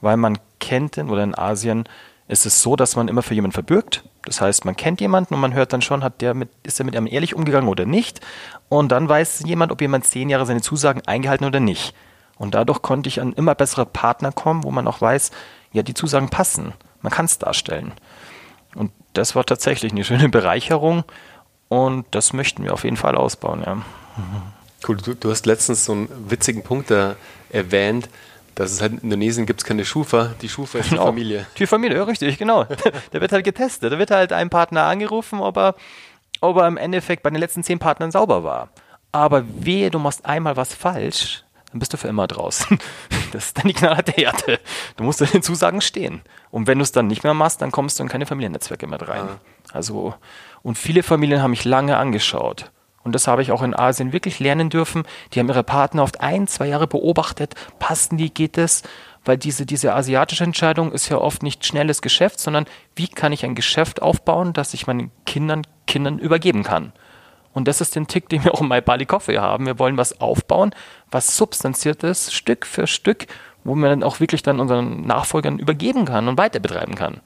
Weil 0.00 0.16
man 0.16 0.38
kennt 0.60 0.98
oder 0.98 1.24
in 1.24 1.36
Asien 1.36 1.88
ist 2.28 2.46
es 2.46 2.62
so, 2.62 2.76
dass 2.76 2.94
man 2.94 3.08
immer 3.08 3.22
für 3.22 3.34
jemanden 3.34 3.54
verbürgt. 3.54 4.04
Das 4.24 4.40
heißt, 4.40 4.66
man 4.66 4.76
kennt 4.76 5.00
jemanden 5.00 5.34
und 5.34 5.40
man 5.40 5.52
hört 5.52 5.72
dann 5.72 5.82
schon, 5.82 6.04
hat 6.04 6.20
der 6.20 6.34
mit, 6.34 6.48
ist 6.62 6.78
er 6.78 6.84
mit 6.84 6.94
einem 6.94 7.08
ehrlich 7.08 7.34
umgegangen 7.34 7.68
oder 7.68 7.86
nicht. 7.86 8.20
Und 8.68 8.92
dann 8.92 9.08
weiß 9.08 9.42
jemand, 9.44 9.72
ob 9.72 9.80
jemand 9.80 10.04
zehn 10.04 10.30
Jahre 10.30 10.46
seine 10.46 10.60
Zusagen 10.60 11.02
eingehalten 11.06 11.44
oder 11.44 11.58
nicht. 11.58 11.92
Und 12.36 12.54
dadurch 12.54 12.82
konnte 12.82 13.08
ich 13.08 13.20
an 13.20 13.32
immer 13.32 13.56
bessere 13.56 13.84
Partner 13.84 14.30
kommen, 14.30 14.62
wo 14.62 14.70
man 14.70 14.86
auch 14.86 15.00
weiß, 15.00 15.32
ja, 15.72 15.82
die 15.82 15.94
Zusagen 15.94 16.28
passen. 16.28 16.72
Man 17.00 17.12
kann 17.12 17.24
es 17.24 17.38
darstellen. 17.38 17.92
Und 18.74 18.92
das 19.14 19.34
war 19.34 19.44
tatsächlich 19.44 19.92
eine 19.92 20.04
schöne 20.04 20.28
Bereicherung. 20.28 21.02
Und 21.68 22.06
das 22.12 22.32
möchten 22.32 22.64
wir 22.64 22.72
auf 22.72 22.84
jeden 22.84 22.96
Fall 22.96 23.16
ausbauen, 23.16 23.62
ja. 23.64 23.82
Cool, 24.86 24.96
du, 24.96 25.14
du 25.14 25.30
hast 25.30 25.46
letztens 25.46 25.84
so 25.84 25.92
einen 25.92 26.08
witzigen 26.30 26.62
Punkt 26.62 26.90
da 26.90 27.16
erwähnt, 27.50 28.08
dass 28.54 28.72
es 28.72 28.80
halt 28.80 28.92
in 28.92 28.98
Indonesien 28.98 29.46
gibt 29.46 29.60
es 29.60 29.64
keine 29.64 29.84
Schufa, 29.84 30.34
die 30.42 30.48
Schufa 30.48 30.78
ist 30.78 30.90
genau. 30.90 31.02
die 31.02 31.06
Familie. 31.06 31.46
Die 31.58 31.66
Familie, 31.66 31.96
ja, 31.98 32.04
richtig, 32.04 32.38
genau. 32.38 32.64
da 33.12 33.20
wird 33.20 33.32
halt 33.32 33.44
getestet. 33.44 33.92
Da 33.92 33.98
wird 33.98 34.10
halt 34.10 34.32
ein 34.32 34.50
Partner 34.50 34.84
angerufen, 34.84 35.40
ob 35.40 35.56
er, 35.56 35.74
ob 36.40 36.56
er 36.56 36.66
im 36.66 36.76
Endeffekt 36.76 37.22
bei 37.22 37.30
den 37.30 37.38
letzten 37.38 37.62
zehn 37.62 37.78
Partnern 37.78 38.10
sauber 38.10 38.42
war. 38.42 38.70
Aber 39.12 39.44
wehe, 39.46 39.90
du 39.90 39.98
machst 39.98 40.26
einmal 40.26 40.56
was 40.56 40.74
falsch, 40.74 41.44
dann 41.70 41.80
bist 41.80 41.92
du 41.92 41.96
für 41.96 42.08
immer 42.08 42.26
draußen. 42.26 42.78
Das 43.30 43.48
ist 43.48 43.58
dann 43.58 43.68
die 43.68 43.74
knallharte 43.74 44.12
Härte. 44.12 44.58
Du 44.96 45.04
musst 45.04 45.20
den 45.20 45.42
Zusagen 45.42 45.82
stehen. 45.82 46.22
Und 46.50 46.66
wenn 46.66 46.78
du 46.78 46.82
es 46.82 46.92
dann 46.92 47.08
nicht 47.08 47.24
mehr 47.24 47.34
machst, 47.34 47.60
dann 47.60 47.70
kommst 47.70 47.98
du 47.98 48.02
in 48.02 48.08
keine 48.08 48.24
Familiennetzwerke 48.24 48.86
mehr 48.86 49.06
rein. 49.06 49.28
Ah. 49.28 49.38
Also 49.74 50.14
und 50.62 50.78
viele 50.78 51.02
Familien 51.02 51.42
haben 51.42 51.50
mich 51.50 51.66
lange 51.66 51.98
angeschaut. 51.98 52.70
Und 53.04 53.14
das 53.14 53.28
habe 53.28 53.42
ich 53.42 53.52
auch 53.52 53.62
in 53.62 53.74
Asien 53.74 54.12
wirklich 54.12 54.40
lernen 54.40 54.70
dürfen. 54.70 55.04
Die 55.32 55.40
haben 55.40 55.48
ihre 55.48 55.62
Partner 55.62 56.02
oft 56.02 56.20
ein, 56.20 56.46
zwei 56.46 56.68
Jahre 56.68 56.86
beobachtet. 56.86 57.54
Passen 57.78 58.16
die, 58.16 58.32
geht 58.32 58.58
es? 58.58 58.82
Weil 59.24 59.36
diese, 59.36 59.66
diese 59.66 59.94
asiatische 59.94 60.44
Entscheidung 60.44 60.92
ist 60.92 61.08
ja 61.08 61.18
oft 61.18 61.42
nicht 61.42 61.66
schnelles 61.66 62.02
Geschäft, 62.02 62.40
sondern 62.40 62.64
wie 62.96 63.08
kann 63.08 63.32
ich 63.32 63.44
ein 63.44 63.54
Geschäft 63.54 64.02
aufbauen, 64.02 64.52
das 64.52 64.74
ich 64.74 64.86
meinen 64.86 65.10
Kindern, 65.26 65.66
Kindern 65.86 66.18
übergeben 66.18 66.64
kann? 66.64 66.92
Und 67.58 67.66
das 67.66 67.80
ist 67.80 67.96
der 67.96 68.06
Tick, 68.06 68.28
den 68.28 68.44
wir 68.44 68.54
auch 68.54 68.60
in 68.60 68.68
My 68.68 68.80
Bali 68.80 69.04
Coffee 69.04 69.40
haben. 69.40 69.66
Wir 69.66 69.80
wollen 69.80 69.96
was 69.96 70.20
aufbauen, 70.20 70.72
was 71.10 71.36
substanziert 71.36 72.04
ist, 72.04 72.32
Stück 72.32 72.64
für 72.64 72.86
Stück, 72.86 73.26
wo 73.64 73.74
man 73.74 73.90
dann 73.90 74.02
auch 74.04 74.20
wirklich 74.20 74.44
dann 74.44 74.60
unseren 74.60 75.02
Nachfolgern 75.02 75.58
übergeben 75.58 76.04
kann 76.04 76.28
und 76.28 76.38
weiter 76.38 76.60
betreiben 76.60 76.94
kann. 76.94 77.20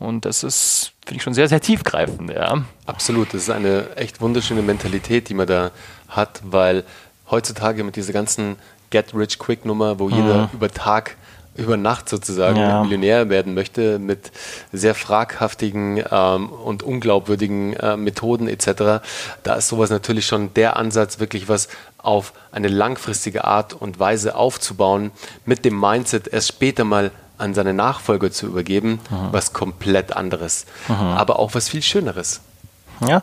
Und 0.00 0.24
das 0.24 0.42
ist, 0.42 0.92
finde 1.06 1.18
ich, 1.18 1.22
schon 1.22 1.34
sehr, 1.34 1.48
sehr 1.48 1.60
tiefgreifend, 1.60 2.30
ja. 2.30 2.64
Absolut, 2.86 3.28
das 3.28 3.42
ist 3.42 3.50
eine 3.50 3.94
echt 3.94 4.20
wunderschöne 4.20 4.62
Mentalität, 4.62 5.28
die 5.28 5.34
man 5.34 5.46
da 5.46 5.70
hat, 6.08 6.40
weil 6.42 6.82
heutzutage 7.30 7.84
mit 7.84 7.94
dieser 7.94 8.12
ganzen 8.12 8.56
Get-Rich-Quick-Nummer, 8.90 10.00
wo 10.00 10.08
mhm. 10.08 10.16
jeder 10.16 10.50
über 10.52 10.68
Tag 10.68 11.16
über 11.56 11.76
Nacht 11.76 12.08
sozusagen 12.08 12.56
ja. 12.56 12.82
Millionär 12.82 13.28
werden 13.28 13.54
möchte 13.54 13.98
mit 13.98 14.30
sehr 14.72 14.94
fraghaftigen 14.94 16.02
ähm, 16.10 16.48
und 16.48 16.82
unglaubwürdigen 16.82 17.74
äh, 17.74 17.96
Methoden 17.96 18.48
etc., 18.48 19.02
da 19.42 19.54
ist 19.54 19.68
sowas 19.68 19.90
natürlich 19.90 20.26
schon 20.26 20.54
der 20.54 20.76
Ansatz, 20.76 21.18
wirklich 21.18 21.48
was 21.48 21.68
auf 21.98 22.32
eine 22.52 22.68
langfristige 22.68 23.44
Art 23.44 23.74
und 23.74 23.98
Weise 23.98 24.36
aufzubauen, 24.36 25.10
mit 25.44 25.64
dem 25.64 25.78
Mindset, 25.78 26.28
erst 26.28 26.48
später 26.48 26.84
mal 26.84 27.10
an 27.36 27.54
seine 27.54 27.74
Nachfolger 27.74 28.30
zu 28.30 28.46
übergeben, 28.46 29.00
mhm. 29.10 29.28
was 29.32 29.52
komplett 29.52 30.14
anderes, 30.14 30.66
mhm. 30.88 30.94
aber 30.94 31.38
auch 31.38 31.54
was 31.54 31.68
viel 31.68 31.82
Schöneres. 31.82 32.40
Ja, 33.06 33.22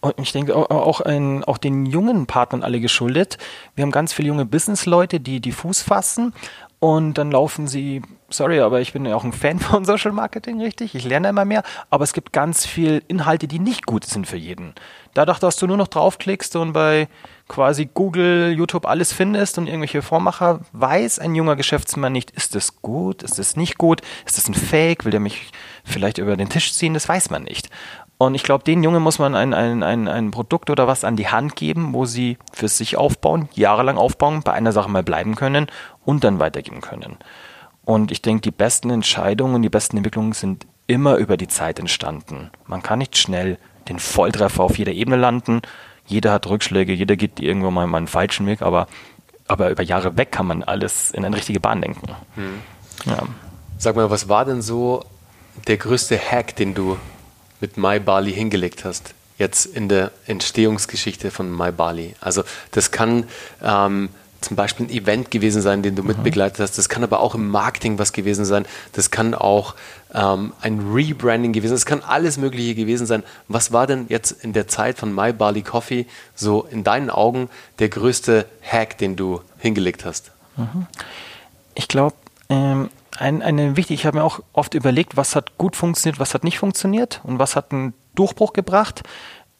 und 0.00 0.14
ich 0.20 0.32
denke 0.32 0.54
auch, 0.54 1.00
ein, 1.00 1.42
auch 1.44 1.58
den 1.58 1.86
jungen 1.86 2.26
Partnern 2.26 2.62
alle 2.62 2.80
geschuldet. 2.80 3.38
Wir 3.74 3.82
haben 3.82 3.90
ganz 3.90 4.12
viele 4.12 4.28
junge 4.28 4.44
Businessleute, 4.44 5.20
die 5.20 5.40
die 5.40 5.52
Fuß 5.52 5.82
fassen 5.82 6.32
und 6.78 7.14
dann 7.14 7.30
laufen 7.30 7.68
sie, 7.68 8.02
sorry, 8.28 8.60
aber 8.60 8.80
ich 8.80 8.92
bin 8.92 9.06
ja 9.06 9.16
auch 9.16 9.24
ein 9.24 9.32
Fan 9.32 9.58
von 9.60 9.84
Social 9.84 10.12
Marketing, 10.12 10.60
richtig? 10.60 10.94
Ich 10.94 11.04
lerne 11.04 11.28
immer 11.28 11.44
mehr, 11.44 11.62
aber 11.90 12.04
es 12.04 12.12
gibt 12.12 12.32
ganz 12.32 12.66
viel 12.66 13.02
Inhalte, 13.08 13.48
die 13.48 13.58
nicht 13.58 13.86
gut 13.86 14.04
sind 14.04 14.26
für 14.26 14.36
jeden. 14.36 14.74
Dadurch, 15.14 15.38
dass 15.38 15.56
du 15.56 15.66
nur 15.66 15.78
noch 15.78 15.88
draufklickst 15.88 16.56
und 16.56 16.74
bei 16.74 17.08
quasi 17.48 17.88
Google, 17.92 18.52
YouTube 18.52 18.86
alles 18.86 19.12
findest 19.12 19.56
und 19.56 19.66
irgendwelche 19.66 20.02
Vormacher, 20.02 20.60
weiß 20.72 21.18
ein 21.18 21.34
junger 21.34 21.56
Geschäftsmann 21.56 22.12
nicht, 22.12 22.32
ist 22.32 22.54
das 22.54 22.82
gut, 22.82 23.22
ist 23.22 23.38
das 23.38 23.56
nicht 23.56 23.78
gut, 23.78 24.02
ist 24.26 24.36
das 24.36 24.48
ein 24.48 24.54
Fake, 24.54 25.04
will 25.04 25.12
der 25.12 25.20
mich 25.20 25.52
vielleicht 25.84 26.18
über 26.18 26.36
den 26.36 26.50
Tisch 26.50 26.74
ziehen, 26.74 26.92
das 26.92 27.08
weiß 27.08 27.30
man 27.30 27.44
nicht. 27.44 27.70
Und 28.18 28.34
ich 28.34 28.42
glaube, 28.42 28.64
den 28.64 28.82
Jungen 28.82 29.02
muss 29.02 29.18
man 29.18 29.34
ein, 29.34 29.52
ein, 29.52 29.82
ein, 29.82 30.08
ein 30.08 30.30
Produkt 30.30 30.70
oder 30.70 30.86
was 30.86 31.04
an 31.04 31.16
die 31.16 31.28
Hand 31.28 31.54
geben, 31.54 31.92
wo 31.92 32.06
sie 32.06 32.38
für 32.52 32.68
sich 32.68 32.96
aufbauen, 32.96 33.50
jahrelang 33.52 33.98
aufbauen, 33.98 34.42
bei 34.42 34.52
einer 34.52 34.72
Sache 34.72 34.90
mal 34.90 35.02
bleiben 35.02 35.34
können 35.34 35.66
und 36.06 36.24
dann 36.24 36.38
weitergeben 36.38 36.80
können. 36.80 37.18
Und 37.84 38.10
ich 38.10 38.22
denke, 38.22 38.40
die 38.40 38.50
besten 38.50 38.90
Entscheidungen, 38.90 39.62
die 39.62 39.68
besten 39.68 39.98
Entwicklungen 39.98 40.32
sind 40.32 40.66
immer 40.86 41.16
über 41.16 41.36
die 41.36 41.48
Zeit 41.48 41.78
entstanden. 41.78 42.50
Man 42.66 42.82
kann 42.82 43.00
nicht 43.00 43.18
schnell 43.18 43.58
den 43.88 43.98
Volltreffer 43.98 44.62
auf 44.62 44.78
jeder 44.78 44.92
Ebene 44.92 45.16
landen. 45.16 45.62
Jeder 46.06 46.32
hat 46.32 46.46
Rückschläge, 46.46 46.92
jeder 46.92 47.16
geht 47.16 47.40
irgendwo 47.40 47.70
mal, 47.70 47.86
mal 47.86 47.98
einen 47.98 48.06
falschen 48.06 48.46
Weg, 48.46 48.62
aber, 48.62 48.86
aber 49.48 49.70
über 49.70 49.82
Jahre 49.82 50.16
weg 50.16 50.32
kann 50.32 50.46
man 50.46 50.62
alles 50.62 51.10
in 51.10 51.24
eine 51.24 51.36
richtige 51.36 51.60
Bahn 51.60 51.80
lenken. 51.80 52.08
Hm. 52.36 52.62
Ja. 53.04 53.22
Sag 53.78 53.96
mal, 53.96 54.10
was 54.10 54.28
war 54.28 54.44
denn 54.44 54.62
so 54.62 55.04
der 55.66 55.76
größte 55.76 56.18
Hack, 56.18 56.56
den 56.56 56.74
du 56.74 56.96
mit 57.60 57.76
My 57.76 57.98
Bali 57.98 58.32
hingelegt 58.32 58.84
hast, 58.84 59.14
jetzt 59.38 59.66
in 59.66 59.88
der 59.88 60.12
Entstehungsgeschichte 60.26 61.30
von 61.30 61.54
My 61.54 61.72
Bali. 61.72 62.14
Also 62.20 62.42
das 62.70 62.90
kann 62.90 63.24
ähm, 63.62 64.10
zum 64.40 64.56
Beispiel 64.56 64.86
ein 64.86 64.90
Event 64.90 65.30
gewesen 65.30 65.62
sein, 65.62 65.82
den 65.82 65.94
du 65.94 66.02
mhm. 66.02 66.08
mitbegleitet 66.08 66.60
hast. 66.60 66.78
Das 66.78 66.88
kann 66.88 67.02
aber 67.02 67.20
auch 67.20 67.34
im 67.34 67.48
Marketing 67.48 67.98
was 67.98 68.12
gewesen 68.12 68.44
sein. 68.44 68.66
Das 68.92 69.10
kann 69.10 69.34
auch 69.34 69.74
ähm, 70.14 70.52
ein 70.60 70.80
Rebranding 70.92 71.52
gewesen 71.52 71.70
sein. 71.70 71.76
Das 71.76 71.86
kann 71.86 72.02
alles 72.02 72.38
Mögliche 72.38 72.74
gewesen 72.74 73.06
sein. 73.06 73.22
Was 73.48 73.72
war 73.72 73.86
denn 73.86 74.06
jetzt 74.08 74.32
in 74.44 74.52
der 74.52 74.68
Zeit 74.68 74.98
von 74.98 75.14
My 75.14 75.32
Bali 75.32 75.62
Coffee 75.62 76.06
so 76.34 76.62
in 76.70 76.84
deinen 76.84 77.10
Augen 77.10 77.48
der 77.78 77.88
größte 77.88 78.46
Hack, 78.62 78.98
den 78.98 79.16
du 79.16 79.40
hingelegt 79.58 80.04
hast? 80.04 80.32
Mhm. 80.56 80.86
Ich 81.74 81.88
glaube, 81.88 82.16
ähm, 82.48 82.90
ein, 83.18 83.42
eine 83.42 83.76
wichtig, 83.76 84.00
ich 84.00 84.06
habe 84.06 84.18
mir 84.18 84.24
auch 84.24 84.40
oft 84.52 84.74
überlegt, 84.74 85.16
was 85.16 85.34
hat 85.36 85.58
gut 85.58 85.76
funktioniert, 85.76 86.20
was 86.20 86.34
hat 86.34 86.44
nicht 86.44 86.58
funktioniert 86.58 87.20
und 87.24 87.38
was 87.38 87.56
hat 87.56 87.72
einen 87.72 87.94
Durchbruch 88.14 88.52
gebracht. 88.52 89.02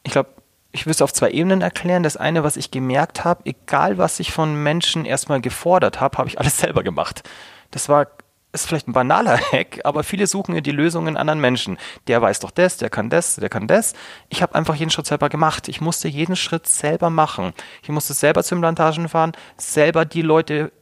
Ich 0.03 0.13
glaube, 0.13 0.31
ich 0.77 0.85
will 0.85 0.93
es 0.93 1.01
auf 1.01 1.13
zwei 1.13 1.31
Ebenen 1.31 1.63
erklären. 1.63 2.03
Das 2.03 2.19
eine, 2.19 2.45
was 2.45 2.59
ich 2.59 2.71
gemerkt 2.71 3.25
habe, 3.25 3.47
egal 3.47 3.97
was 3.97 4.21
ich 4.21 4.31
von 4.31 4.63
Menschen 4.63 5.07
erstmal 5.07 5.41
gefordert 5.41 6.01
habe, 6.03 6.19
habe 6.19 6.29
ich 6.29 6.39
alles 6.39 6.59
selber 6.59 6.83
gemacht. 6.83 7.23
Das 7.71 7.89
war 7.89 8.07
ist 8.53 8.67
vielleicht 8.67 8.89
ein 8.89 8.93
banaler 8.93 9.39
Hack, 9.53 9.81
aber 9.85 10.03
viele 10.03 10.27
suchen 10.27 10.55
ja 10.55 10.61
die 10.63 10.71
Lösungen 10.71 11.09
in 11.09 11.17
anderen 11.17 11.41
Menschen. 11.41 11.77
Der 12.07 12.23
weiß 12.23 12.41
doch 12.41 12.51
das, 12.51 12.79
der 12.79 12.89
kann 12.89 13.11
das, 13.11 13.37
der 13.37 13.49
kann 13.51 13.67
das. 13.67 13.95
Ich 14.31 14.41
habe 14.41 14.55
einfach 14.55 14.75
jeden 14.75 14.91
Schritt 14.91 15.07
selber 15.07 15.29
gemacht. 15.29 15.69
Ich 15.69 15.81
musste 15.81 16.09
jeden 16.09 16.37
Schritt 16.37 16.67
selber 16.67 17.11
machen. 17.11 17.53
Ich 17.83 17.91
musste 17.91 18.15
selber 18.15 18.43
zu 18.43 18.55
Implantagen 18.55 19.09
fahren, 19.09 19.33
selber 19.59 20.05
die 20.07 20.23
Leute 20.23 20.73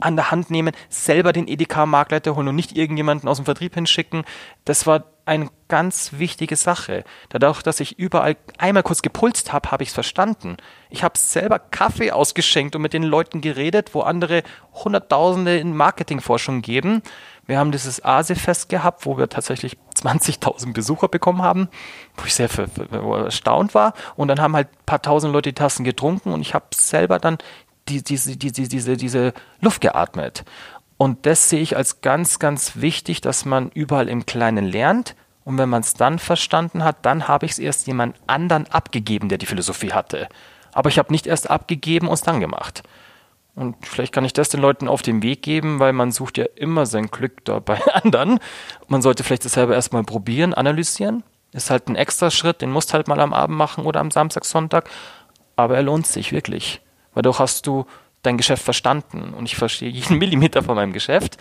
an 0.00 0.14
der 0.14 0.30
Hand 0.30 0.50
nehmen, 0.50 0.74
selber 0.88 1.32
den 1.32 1.48
EDK-Marktleiter 1.48 2.36
holen 2.36 2.48
und 2.48 2.56
nicht 2.56 2.76
irgendjemanden 2.76 3.28
aus 3.28 3.38
dem 3.38 3.46
Vertrieb 3.46 3.74
hinschicken. 3.74 4.24
Das 4.64 4.86
war 4.86 5.04
eine 5.28 5.50
ganz 5.68 6.14
wichtige 6.14 6.56
Sache. 6.56 7.04
Dadurch, 7.28 7.62
dass 7.62 7.80
ich 7.80 7.98
überall 7.98 8.36
einmal 8.56 8.82
kurz 8.82 9.02
gepulst 9.02 9.52
habe, 9.52 9.70
habe 9.70 9.82
ich 9.82 9.90
es 9.90 9.94
verstanden. 9.94 10.56
Ich 10.90 11.04
habe 11.04 11.18
selber 11.18 11.58
Kaffee 11.58 12.10
ausgeschenkt 12.10 12.74
und 12.74 12.82
mit 12.82 12.94
den 12.94 13.02
Leuten 13.02 13.40
geredet, 13.40 13.94
wo 13.94 14.00
andere 14.00 14.42
Hunderttausende 14.72 15.58
in 15.58 15.76
Marketingforschung 15.76 16.62
geben. 16.62 17.02
Wir 17.46 17.58
haben 17.58 17.72
dieses 17.72 18.04
ASE-Fest 18.04 18.68
gehabt, 18.68 19.06
wo 19.06 19.18
wir 19.18 19.28
tatsächlich 19.28 19.76
20.000 19.94 20.72
Besucher 20.72 21.08
bekommen 21.08 21.42
haben, 21.42 21.68
wo 22.16 22.24
ich 22.24 22.34
sehr 22.34 22.48
erstaunt 22.90 23.74
war. 23.74 23.94
Und 24.16 24.28
dann 24.28 24.40
haben 24.40 24.56
halt 24.56 24.68
ein 24.68 24.86
paar 24.86 25.02
tausend 25.02 25.32
Leute 25.32 25.50
die 25.50 25.54
Tassen 25.54 25.84
getrunken 25.84 26.32
und 26.32 26.40
ich 26.40 26.54
habe 26.54 26.66
selber 26.74 27.18
dann 27.18 27.38
die, 27.88 28.02
diese, 28.02 28.36
diese, 28.36 28.68
diese, 28.68 28.96
diese 28.96 29.32
Luft 29.60 29.80
geatmet. 29.80 30.44
Und 30.98 31.26
das 31.26 31.48
sehe 31.48 31.60
ich 31.60 31.76
als 31.76 32.00
ganz, 32.02 32.40
ganz 32.40 32.72
wichtig, 32.74 33.20
dass 33.20 33.44
man 33.44 33.70
überall 33.70 34.08
im 34.08 34.26
Kleinen 34.26 34.66
lernt. 34.66 35.14
Und 35.44 35.56
wenn 35.56 35.68
man 35.68 35.80
es 35.80 35.94
dann 35.94 36.18
verstanden 36.18 36.84
hat, 36.84 37.06
dann 37.06 37.28
habe 37.28 37.46
ich 37.46 37.52
es 37.52 37.58
erst 37.58 37.86
jemand 37.86 38.16
anderen 38.26 38.66
abgegeben, 38.66 39.28
der 39.30 39.38
die 39.38 39.46
Philosophie 39.46 39.92
hatte. 39.92 40.28
Aber 40.72 40.90
ich 40.90 40.98
habe 40.98 41.12
nicht 41.12 41.26
erst 41.26 41.48
abgegeben 41.48 42.08
und 42.08 42.14
es 42.14 42.22
dann 42.22 42.40
gemacht. 42.40 42.82
Und 43.54 43.76
vielleicht 43.86 44.12
kann 44.12 44.24
ich 44.24 44.32
das 44.32 44.50
den 44.50 44.60
Leuten 44.60 44.88
auf 44.88 45.02
den 45.02 45.22
Weg 45.22 45.42
geben, 45.42 45.80
weil 45.80 45.92
man 45.92 46.12
sucht 46.12 46.36
ja 46.36 46.44
immer 46.56 46.84
sein 46.84 47.06
Glück 47.06 47.44
da 47.44 47.60
bei 47.60 47.80
anderen. 47.94 48.40
Man 48.88 49.00
sollte 49.00 49.24
vielleicht 49.24 49.44
das 49.44 49.52
selber 49.52 49.74
erstmal 49.74 50.04
probieren, 50.04 50.52
analysieren. 50.52 51.22
Ist 51.52 51.70
halt 51.70 51.88
ein 51.88 51.96
extra 51.96 52.30
Schritt, 52.30 52.60
den 52.60 52.70
musst 52.70 52.92
halt 52.92 53.08
mal 53.08 53.20
am 53.20 53.32
Abend 53.32 53.56
machen 53.56 53.86
oder 53.86 54.00
am 54.00 54.10
Samstag, 54.10 54.44
Sonntag. 54.44 54.90
Aber 55.56 55.76
er 55.76 55.82
lohnt 55.82 56.06
sich 56.06 56.32
wirklich. 56.32 56.82
Weil 57.14 57.22
Dadurch 57.22 57.38
hast 57.38 57.66
du 57.66 57.86
dein 58.22 58.36
Geschäft 58.36 58.62
verstanden 58.62 59.34
und 59.34 59.46
ich 59.46 59.56
verstehe 59.56 59.88
jeden 59.88 60.18
Millimeter 60.18 60.62
von 60.62 60.76
meinem 60.76 60.92
Geschäft. 60.92 61.36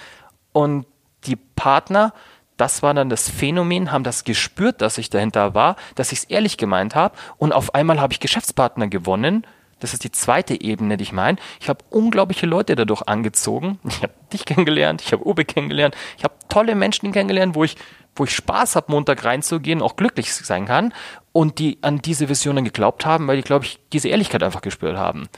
Und 0.54 0.86
die 1.26 1.36
Partner, 1.36 2.14
das 2.58 2.82
war 2.84 2.94
dann 2.94 3.10
das 3.10 3.30
Phänomen, 3.30 3.92
haben 3.92 4.04
das 4.04 4.24
gespürt, 4.24 4.82
dass 4.82 4.98
ich 4.98 5.10
dahinter 5.10 5.54
war, 5.54 5.76
dass 5.96 6.12
ich 6.12 6.20
es 6.20 6.24
ehrlich 6.26 6.58
gemeint 6.58 6.96
habe 6.96 7.16
und 7.38 7.52
auf 7.52 7.76
einmal 7.76 8.00
habe 8.00 8.14
ich 8.14 8.20
Geschäftspartner 8.20 8.88
gewonnen. 8.88 9.46
Das 9.80 9.94
ist 9.94 10.04
die 10.04 10.12
zweite 10.12 10.60
Ebene, 10.60 10.98
die 10.98 11.04
ich 11.04 11.12
meine. 11.12 11.38
Ich 11.60 11.70
habe 11.70 11.86
unglaubliche 11.92 12.48
Leute 12.48 12.76
dadurch 12.76 13.04
angezogen. 13.04 13.80
Ich 13.88 14.02
habe 14.02 14.14
dich 14.34 14.46
kennengelernt, 14.46 15.02
ich 15.02 15.14
habe 15.14 15.26
Uwe 15.26 15.46
kennengelernt, 15.46 15.96
ich 16.18 16.24
habe 16.24 16.34
tolle 16.50 16.76
Menschen 16.76 17.12
kennengelernt, 17.12 17.56
wo 17.56 17.64
ich, 17.64 17.76
wo 18.16 18.24
ich 18.26 18.36
Spaß 18.36 18.76
habe, 18.76 18.92
Montag 18.92 19.24
reinzugehen, 19.24 19.82
auch 19.82 19.96
glücklich 19.96 20.34
sein 20.34 20.66
kann 20.66 20.94
und 21.32 21.60
die 21.60 21.78
an 21.82 22.00
diese 22.02 22.28
Visionen 22.30 22.66
geglaubt 22.66 23.06
haben, 23.06 23.28
weil 23.28 23.38
die, 23.38 23.44
glaube 23.44 23.66
ich, 23.66 23.80
diese 23.94 24.10
Ehrlichkeit 24.10 24.44
einfach 24.44 24.62
gespürt 24.62 24.98
haben. 24.98 25.30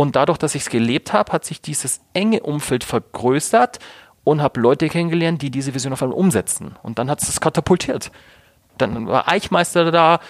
Und 0.00 0.16
dadurch, 0.16 0.38
dass 0.38 0.54
ich 0.54 0.62
es 0.62 0.70
gelebt 0.70 1.12
habe, 1.12 1.30
hat 1.30 1.44
sich 1.44 1.60
dieses 1.60 2.00
enge 2.14 2.40
Umfeld 2.40 2.84
vergrößert 2.84 3.80
und 4.24 4.40
habe 4.40 4.58
Leute 4.58 4.88
kennengelernt, 4.88 5.42
die 5.42 5.50
diese 5.50 5.74
Vision 5.74 5.92
auf 5.92 6.02
einmal 6.02 6.16
umsetzen. 6.16 6.74
Und 6.82 6.98
dann 6.98 7.10
hat 7.10 7.20
es 7.20 7.26
das 7.26 7.42
katapultiert. 7.42 8.10
Dann 8.78 9.06
war 9.06 9.28
Eichmeister 9.28 9.90
da, 9.90 10.20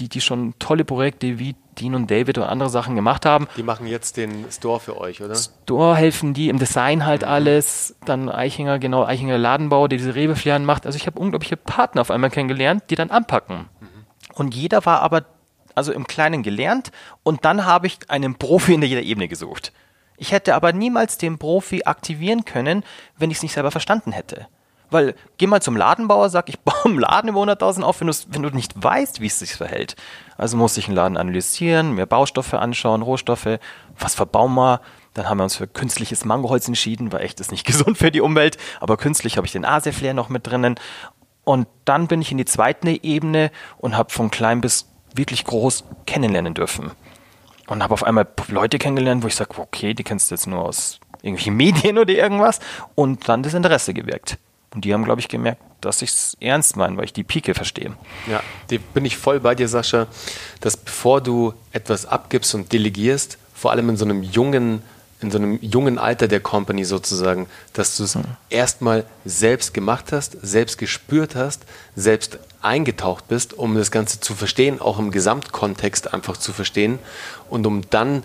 die, 0.00 0.08
die 0.08 0.20
schon 0.20 0.54
tolle 0.58 0.84
Projekte 0.84 1.38
wie 1.38 1.54
Dean 1.78 1.94
und 1.94 2.10
David 2.10 2.38
und 2.38 2.42
andere 2.42 2.70
Sachen 2.70 2.96
gemacht 2.96 3.24
haben. 3.24 3.46
Die 3.56 3.62
machen 3.62 3.86
jetzt 3.86 4.16
den 4.16 4.50
Store 4.50 4.80
für 4.80 4.98
euch, 4.98 5.22
oder? 5.22 5.36
Store 5.36 5.94
helfen 5.94 6.34
die, 6.34 6.48
im 6.48 6.58
Design 6.58 7.06
halt 7.06 7.22
mhm. 7.22 7.28
alles. 7.28 7.94
Dann 8.04 8.28
Eichinger, 8.28 8.80
genau, 8.80 9.04
Eichinger 9.04 9.38
Ladenbau, 9.38 9.86
der 9.86 9.98
diese 9.98 10.16
Rebeflieren 10.16 10.64
macht. 10.64 10.86
Also 10.86 10.96
ich 10.96 11.06
habe 11.06 11.20
unglaubliche 11.20 11.56
Partner 11.56 12.00
auf 12.00 12.10
einmal 12.10 12.30
kennengelernt, 12.30 12.82
die 12.90 12.96
dann 12.96 13.10
anpacken. 13.10 13.68
Mhm. 13.78 13.86
Und 14.34 14.56
jeder 14.56 14.84
war 14.86 15.02
aber 15.02 15.24
also 15.74 15.92
im 15.92 16.06
Kleinen 16.06 16.42
gelernt 16.42 16.92
und 17.22 17.44
dann 17.44 17.64
habe 17.64 17.86
ich 17.86 17.98
einen 18.08 18.36
Profi 18.36 18.74
in 18.74 18.82
jeder 18.82 19.02
Ebene 19.02 19.28
gesucht. 19.28 19.72
Ich 20.16 20.32
hätte 20.32 20.54
aber 20.54 20.72
niemals 20.72 21.16
den 21.16 21.38
Profi 21.38 21.84
aktivieren 21.84 22.44
können, 22.44 22.84
wenn 23.16 23.30
ich 23.30 23.38
es 23.38 23.42
nicht 23.42 23.54
selber 23.54 23.70
verstanden 23.70 24.12
hätte. 24.12 24.48
Weil, 24.90 25.14
geh 25.38 25.46
mal 25.46 25.62
zum 25.62 25.76
Ladenbauer, 25.76 26.28
sag, 26.30 26.48
ich 26.48 26.60
baue 26.60 26.84
einen 26.84 26.98
Laden 26.98 27.30
über 27.30 27.40
100.000 27.40 27.82
auf, 27.82 28.00
wenn, 28.00 28.08
wenn 28.08 28.42
du 28.42 28.50
nicht 28.50 28.72
weißt, 28.82 29.20
wie 29.20 29.26
es 29.26 29.38
sich 29.38 29.54
verhält. 29.54 29.96
Also 30.36 30.56
muss 30.56 30.76
ich 30.76 30.86
einen 30.86 30.96
Laden 30.96 31.16
analysieren, 31.16 31.94
mir 31.94 32.06
Baustoffe 32.06 32.54
anschauen, 32.54 33.02
Rohstoffe, 33.02 33.58
was 33.98 34.14
verbauen 34.14 34.54
wir. 34.54 34.80
Dann 35.14 35.28
haben 35.28 35.38
wir 35.38 35.44
uns 35.44 35.56
für 35.56 35.66
künstliches 35.66 36.24
Mangoholz 36.24 36.68
entschieden, 36.68 37.12
weil 37.12 37.22
echt 37.22 37.40
ist 37.40 37.50
nicht 37.50 37.66
gesund 37.66 37.98
für 37.98 38.10
die 38.10 38.20
Umwelt. 38.20 38.58
Aber 38.80 38.96
künstlich 38.96 39.36
habe 39.36 39.46
ich 39.46 39.52
den 39.52 39.64
Aseflair 39.64 40.14
noch 40.14 40.28
mit 40.28 40.46
drinnen. 40.46 40.78
Und 41.44 41.66
dann 41.84 42.06
bin 42.06 42.20
ich 42.20 42.30
in 42.30 42.38
die 42.38 42.44
zweite 42.44 43.02
Ebene 43.02 43.50
und 43.78 43.96
habe 43.96 44.10
von 44.10 44.30
klein 44.30 44.60
bis 44.60 44.90
wirklich 45.14 45.44
groß 45.44 45.84
kennenlernen 46.06 46.54
dürfen. 46.54 46.90
Und 47.66 47.82
habe 47.82 47.94
auf 47.94 48.02
einmal 48.02 48.26
Leute 48.48 48.78
kennengelernt, 48.78 49.22
wo 49.22 49.28
ich 49.28 49.36
sage, 49.36 49.58
okay, 49.58 49.94
die 49.94 50.02
kennst 50.02 50.30
du 50.30 50.34
jetzt 50.34 50.46
nur 50.46 50.60
aus 50.60 50.98
irgendwelchen 51.22 51.56
Medien 51.56 51.98
oder 51.98 52.12
irgendwas. 52.12 52.60
Und 52.94 53.28
dann 53.28 53.42
das 53.42 53.54
Interesse 53.54 53.94
gewirkt. 53.94 54.38
Und 54.74 54.84
die 54.84 54.94
haben, 54.94 55.04
glaube 55.04 55.20
ich, 55.20 55.28
gemerkt, 55.28 55.60
dass 55.80 56.00
ich 56.02 56.10
es 56.10 56.36
ernst 56.40 56.76
meine, 56.76 56.96
weil 56.96 57.04
ich 57.04 57.12
die 57.12 57.24
Pike 57.24 57.54
verstehe. 57.54 57.92
Ja, 58.28 58.40
bin 58.94 59.04
ich 59.04 59.16
voll 59.16 59.40
bei 59.40 59.54
dir, 59.54 59.66
Sascha, 59.66 60.06
dass 60.60 60.76
bevor 60.76 61.20
du 61.20 61.54
etwas 61.72 62.06
abgibst 62.06 62.54
und 62.54 62.72
delegierst, 62.72 63.38
vor 63.52 63.72
allem 63.72 63.88
in 63.88 63.96
so 63.96 64.04
einem 64.04 64.22
jungen 64.22 64.82
in 65.20 65.30
so 65.30 65.38
einem 65.38 65.58
jungen 65.60 65.98
Alter 65.98 66.28
der 66.28 66.40
Company 66.40 66.84
sozusagen, 66.84 67.46
dass 67.72 67.96
du 67.96 68.04
es 68.04 68.14
mhm. 68.14 68.24
erstmal 68.48 69.04
selbst 69.24 69.74
gemacht 69.74 70.12
hast, 70.12 70.36
selbst 70.42 70.78
gespürt 70.78 71.34
hast, 71.34 71.62
selbst 71.94 72.38
eingetaucht 72.62 73.28
bist, 73.28 73.54
um 73.54 73.74
das 73.74 73.90
Ganze 73.90 74.20
zu 74.20 74.34
verstehen, 74.34 74.80
auch 74.80 74.98
im 74.98 75.10
Gesamtkontext 75.10 76.12
einfach 76.12 76.36
zu 76.36 76.52
verstehen 76.52 76.98
und 77.48 77.66
um 77.66 77.82
dann 77.90 78.22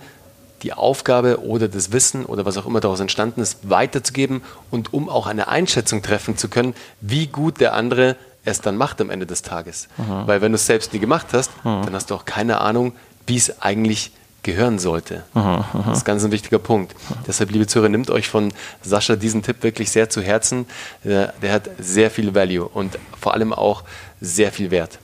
die 0.63 0.73
Aufgabe 0.73 1.41
oder 1.43 1.67
das 1.67 1.91
Wissen 1.91 2.25
oder 2.25 2.45
was 2.45 2.57
auch 2.57 2.65
immer 2.65 2.79
daraus 2.79 2.99
entstanden 2.99 3.41
ist, 3.41 3.69
weiterzugeben 3.69 4.41
und 4.71 4.93
um 4.93 5.09
auch 5.09 5.27
eine 5.27 5.47
Einschätzung 5.47 6.01
treffen 6.01 6.37
zu 6.37 6.49
können, 6.49 6.73
wie 7.01 7.27
gut 7.27 7.59
der 7.59 7.73
andere 7.73 8.15
es 8.45 8.61
dann 8.61 8.77
macht 8.77 9.01
am 9.01 9.09
Ende 9.09 9.25
des 9.25 9.41
Tages. 9.41 9.87
Mhm. 9.97 10.27
Weil 10.27 10.41
wenn 10.41 10.51
du 10.51 10.55
es 10.55 10.65
selbst 10.65 10.93
nie 10.93 10.99
gemacht 10.99 11.27
hast, 11.33 11.51
mhm. 11.63 11.83
dann 11.83 11.93
hast 11.93 12.09
du 12.09 12.15
auch 12.15 12.25
keine 12.25 12.61
Ahnung, 12.61 12.93
wie 13.27 13.37
es 13.37 13.61
eigentlich 13.61 14.11
gehören 14.45 14.77
sollte. 14.77 15.23
Aha, 15.33 15.67
aha. 15.73 15.83
Das 15.87 15.97
ist 15.97 16.05
ganz 16.05 16.23
ein 16.23 16.31
wichtiger 16.31 16.59
Punkt. 16.59 16.95
Deshalb, 17.27 17.49
liebe 17.51 17.65
Zuhörer, 17.65 17.89
nimmt 17.89 18.11
euch 18.11 18.29
von 18.29 18.53
Sascha 18.83 19.15
diesen 19.15 19.41
Tipp 19.41 19.63
wirklich 19.63 19.89
sehr 19.89 20.09
zu 20.09 20.21
Herzen. 20.21 20.67
Der, 21.03 21.33
der 21.41 21.51
hat 21.51 21.69
sehr 21.79 22.11
viel 22.11 22.35
Value 22.35 22.65
und 22.65 22.97
vor 23.19 23.33
allem 23.33 23.51
auch 23.51 23.83
sehr 24.21 24.51
viel 24.51 24.69
Wert. 24.69 24.99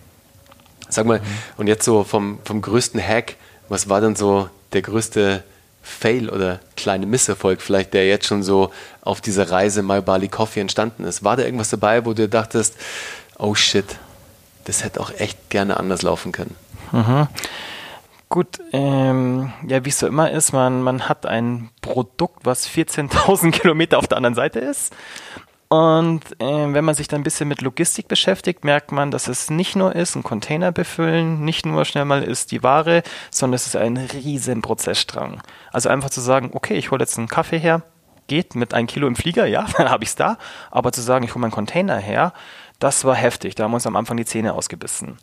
Sag 0.90 1.08
mal, 1.08 1.20
mhm. 1.20 1.24
und 1.58 1.68
jetzt 1.68 1.84
so 1.84 2.04
vom, 2.04 2.40
vom 2.46 2.62
größten 2.62 3.02
Hack, 3.02 3.36
was 3.68 3.90
war 3.90 4.00
denn 4.00 4.16
so 4.16 4.48
der 4.74 4.84
größte 4.84 5.44
Fail 5.82 6.30
oder 6.30 6.60
kleine 6.78 7.08
Misserfolg 7.08 7.62
vielleicht, 7.62 7.96
der 7.96 8.08
jetzt 8.08 8.28
schon 8.28 8.44
so 8.44 8.72
auf 9.02 9.22
dieser 9.22 9.50
Reise 9.50 9.82
My 9.82 10.02
Bali 10.02 10.28
Coffee 10.28 10.60
entstanden 10.62 11.04
ist? 11.04 11.24
War 11.24 11.36
da 11.36 11.44
irgendwas 11.44 11.70
dabei, 11.70 12.06
wo 12.06 12.14
du 12.14 12.30
dachtest, 12.30 12.76
oh 13.40 13.56
shit, 13.56 13.98
das 14.66 14.84
hätte 14.84 15.00
auch 15.00 15.10
echt 15.18 15.50
gerne 15.50 15.78
anders 15.78 16.04
laufen 16.04 16.32
können? 16.32 16.56
Mhm. 16.92 17.28
Gut, 18.32 18.62
ähm, 18.72 19.52
ja, 19.68 19.84
wie 19.84 19.90
es 19.90 20.00
so 20.00 20.08
immer 20.08 20.32
ist, 20.32 20.54
man, 20.54 20.82
man 20.84 21.10
hat 21.10 21.26
ein 21.26 21.70
Produkt, 21.82 22.46
was 22.46 22.66
14.000 22.66 23.52
Kilometer 23.60 23.98
auf 23.98 24.08
der 24.08 24.16
anderen 24.16 24.36
Seite 24.36 24.60
ist. 24.60 24.96
Und 25.68 26.22
äh, 26.40 26.74
wenn 26.74 26.86
man 26.86 26.96
sich 26.96 27.10
dann 27.10 27.20
ein 27.20 27.24
bisschen 27.26 27.50
mit 27.50 27.62
Logistik 27.62 28.08
beschäftigt, 28.08 28.64
merkt 28.64 28.94
man, 28.94 29.12
dass 29.12 29.28
es 29.28 29.50
nicht 29.50 29.76
nur 29.76 29.94
ist, 29.98 30.16
ein 30.16 30.24
Container 30.24 30.72
befüllen, 30.72 31.44
nicht 31.44 31.66
nur 31.66 31.84
schnell 31.84 32.06
mal 32.06 32.24
ist 32.24 32.54
die 32.54 32.64
Ware, 32.64 33.04
sondern 33.32 33.56
es 33.56 33.68
ist 33.68 33.76
ein 33.76 33.98
riesen 33.98 34.62
Prozessstrang. 34.62 35.42
Also 35.74 35.90
einfach 35.90 36.10
zu 36.10 36.22
sagen, 36.22 36.52
okay, 36.54 36.76
ich 36.76 36.90
hole 36.90 37.02
jetzt 37.02 37.18
einen 37.18 37.28
Kaffee 37.28 37.60
her, 37.60 37.84
geht 38.28 38.56
mit 38.56 38.74
einem 38.74 38.88
Kilo 38.88 39.08
im 39.08 39.18
Flieger, 39.18 39.46
ja, 39.46 39.66
dann 39.78 39.90
habe 39.90 40.06
ich 40.06 40.12
es 40.12 40.16
da. 40.16 40.38
Aber 40.72 40.94
zu 40.94 41.02
sagen, 41.02 41.26
ich 41.26 41.32
hole 41.32 41.42
meinen 41.42 41.52
Container 41.52 41.98
her, 41.98 42.32
das 42.82 43.06
war 43.06 43.16
heftig. 43.16 43.54
Da 43.56 43.64
haben 43.64 43.72
wir 43.72 43.76
uns 43.76 43.86
am 43.86 43.96
Anfang 43.96 44.18
die 44.18 44.26
Zähne 44.26 44.54
ausgebissen. 44.54 45.20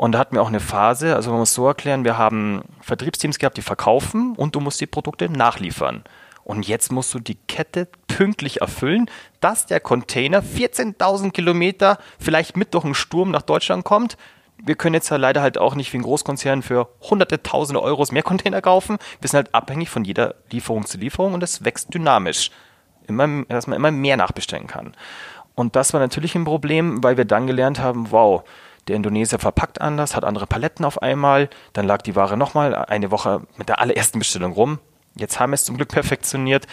Und 0.00 0.12
da 0.12 0.18
hatten 0.18 0.34
wir 0.34 0.40
auch 0.40 0.48
eine 0.48 0.60
Phase, 0.60 1.14
also 1.14 1.28
man 1.28 1.40
muss 1.40 1.52
so 1.52 1.66
erklären, 1.66 2.04
wir 2.04 2.16
haben 2.16 2.62
Vertriebsteams 2.80 3.38
gehabt, 3.38 3.58
die 3.58 3.62
verkaufen 3.62 4.34
und 4.34 4.54
du 4.54 4.60
musst 4.60 4.80
die 4.80 4.86
Produkte 4.86 5.28
nachliefern. 5.28 6.04
Und 6.42 6.66
jetzt 6.66 6.90
musst 6.90 7.12
du 7.12 7.18
die 7.18 7.34
Kette 7.34 7.86
pünktlich 8.08 8.62
erfüllen, 8.62 9.10
dass 9.40 9.66
der 9.66 9.78
Container 9.78 10.42
14.000 10.42 11.32
Kilometer 11.32 11.98
vielleicht 12.18 12.56
mit 12.56 12.72
durch 12.72 12.86
einen 12.86 12.94
Sturm 12.94 13.30
nach 13.30 13.42
Deutschland 13.42 13.84
kommt. 13.84 14.16
Wir 14.56 14.74
können 14.74 14.94
jetzt 14.94 15.10
ja 15.10 15.18
leider 15.18 15.42
halt 15.42 15.58
auch 15.58 15.74
nicht 15.74 15.92
wie 15.92 15.98
ein 15.98 16.02
Großkonzern 16.02 16.62
für 16.62 16.88
hunderte, 17.02 17.42
tausende 17.42 17.82
Euros 17.82 18.10
mehr 18.10 18.22
Container 18.22 18.62
kaufen. 18.62 18.96
Wir 19.20 19.28
sind 19.28 19.36
halt 19.36 19.54
abhängig 19.54 19.90
von 19.90 20.04
jeder 20.04 20.36
Lieferung 20.50 20.86
zu 20.86 20.96
Lieferung 20.96 21.34
und 21.34 21.42
es 21.42 21.62
wächst 21.62 21.92
dynamisch. 21.92 22.50
Immer, 23.06 23.44
dass 23.50 23.66
man 23.66 23.76
immer 23.76 23.90
mehr 23.90 24.16
nachbestellen 24.16 24.66
kann. 24.66 24.94
Und 25.54 25.76
das 25.76 25.92
war 25.92 26.00
natürlich 26.00 26.34
ein 26.36 26.44
Problem, 26.44 27.04
weil 27.04 27.18
wir 27.18 27.26
dann 27.26 27.46
gelernt 27.46 27.80
haben, 27.80 28.10
wow, 28.12 28.44
der 28.90 28.96
Indonesier 28.96 29.38
verpackt 29.38 29.80
anders, 29.80 30.14
hat 30.14 30.24
andere 30.24 30.46
Paletten 30.46 30.84
auf 30.84 31.00
einmal, 31.00 31.48
dann 31.72 31.86
lag 31.86 32.02
die 32.02 32.16
Ware 32.16 32.36
nochmal 32.36 32.74
eine 32.74 33.10
Woche 33.10 33.42
mit 33.56 33.68
der 33.68 33.80
allerersten 33.80 34.18
Bestellung 34.18 34.52
rum. 34.52 34.78
Jetzt 35.16 35.40
haben 35.40 35.50
wir 35.50 35.54
es 35.54 35.64
zum 35.64 35.76
Glück 35.76 35.88
perfektioniert, 35.88 36.66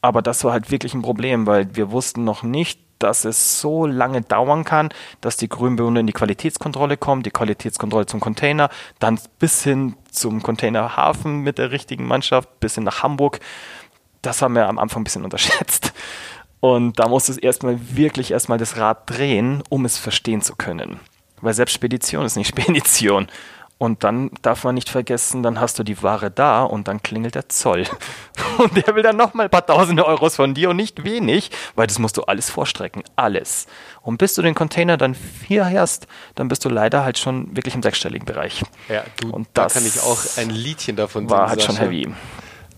aber 0.00 0.22
das 0.22 0.42
war 0.44 0.52
halt 0.52 0.70
wirklich 0.70 0.94
ein 0.94 1.02
Problem, 1.02 1.46
weil 1.46 1.74
wir 1.74 1.90
wussten 1.90 2.24
noch 2.24 2.42
nicht, 2.42 2.80
dass 2.98 3.24
es 3.24 3.60
so 3.60 3.86
lange 3.86 4.22
dauern 4.22 4.64
kann, 4.64 4.90
dass 5.20 5.36
die 5.36 5.48
Grünbehörde 5.48 6.00
in 6.00 6.06
die 6.06 6.12
Qualitätskontrolle 6.12 6.96
kommt, 6.96 7.26
die 7.26 7.30
Qualitätskontrolle 7.30 8.06
zum 8.06 8.20
Container, 8.20 8.68
dann 8.98 9.18
bis 9.38 9.62
hin 9.62 9.96
zum 10.10 10.42
Containerhafen 10.42 11.40
mit 11.40 11.58
der 11.58 11.70
richtigen 11.70 12.06
Mannschaft, 12.06 12.60
bis 12.60 12.74
hin 12.74 12.84
nach 12.84 13.02
Hamburg. 13.02 13.40
Das 14.20 14.42
haben 14.42 14.54
wir 14.54 14.68
am 14.68 14.78
Anfang 14.78 15.02
ein 15.02 15.04
bisschen 15.04 15.24
unterschätzt. 15.24 15.92
Und 16.60 17.00
da 17.00 17.08
musst 17.08 17.28
du 17.28 17.34
erstmal 17.34 17.76
wirklich 17.96 18.30
erstmal 18.30 18.58
das 18.58 18.76
Rad 18.76 19.10
drehen, 19.10 19.64
um 19.68 19.84
es 19.84 19.98
verstehen 19.98 20.42
zu 20.42 20.54
können. 20.54 21.00
Weil 21.42 21.52
selbst 21.52 21.74
Spedition 21.74 22.24
ist 22.24 22.36
nicht 22.36 22.48
Spedition. 22.58 23.28
Und 23.82 24.04
dann 24.04 24.30
darf 24.42 24.62
man 24.62 24.76
nicht 24.76 24.88
vergessen, 24.88 25.42
dann 25.42 25.58
hast 25.58 25.76
du 25.76 25.82
die 25.82 26.04
Ware 26.04 26.30
da 26.30 26.62
und 26.62 26.86
dann 26.86 27.02
klingelt 27.02 27.34
der 27.34 27.48
Zoll. 27.48 27.84
Und 28.58 28.76
der 28.76 28.94
will 28.94 29.02
dann 29.02 29.16
nochmal 29.16 29.46
ein 29.46 29.50
paar 29.50 29.66
tausende 29.66 30.06
Euros 30.06 30.36
von 30.36 30.52
dir 30.54 30.70
und 30.70 30.76
nicht 30.76 31.04
wenig, 31.04 31.50
weil 31.74 31.86
das 31.86 31.98
musst 31.98 32.18
du 32.18 32.22
alles 32.22 32.50
vorstrecken. 32.50 33.02
Alles. 33.16 33.66
Und 34.02 34.18
bis 34.18 34.34
du 34.34 34.42
den 34.42 34.54
Container 34.54 34.98
dann 34.98 35.16
hier 35.48 35.64
hast, 35.64 36.06
dann 36.34 36.48
bist 36.48 36.64
du 36.64 36.68
leider 36.68 37.02
halt 37.02 37.18
schon 37.18 37.56
wirklich 37.56 37.74
im 37.74 37.82
sechsstelligen 37.82 38.26
Bereich. 38.26 38.62
Ja, 38.90 39.04
du, 39.16 39.30
und 39.30 39.48
da 39.54 39.68
kann 39.68 39.86
ich 39.86 40.00
auch 40.00 40.20
ein 40.36 40.50
Liedchen 40.50 40.96
davon 40.96 41.30
War 41.30 41.48
halt 41.48 41.62
schon 41.62 41.76
heavy. 41.76 42.12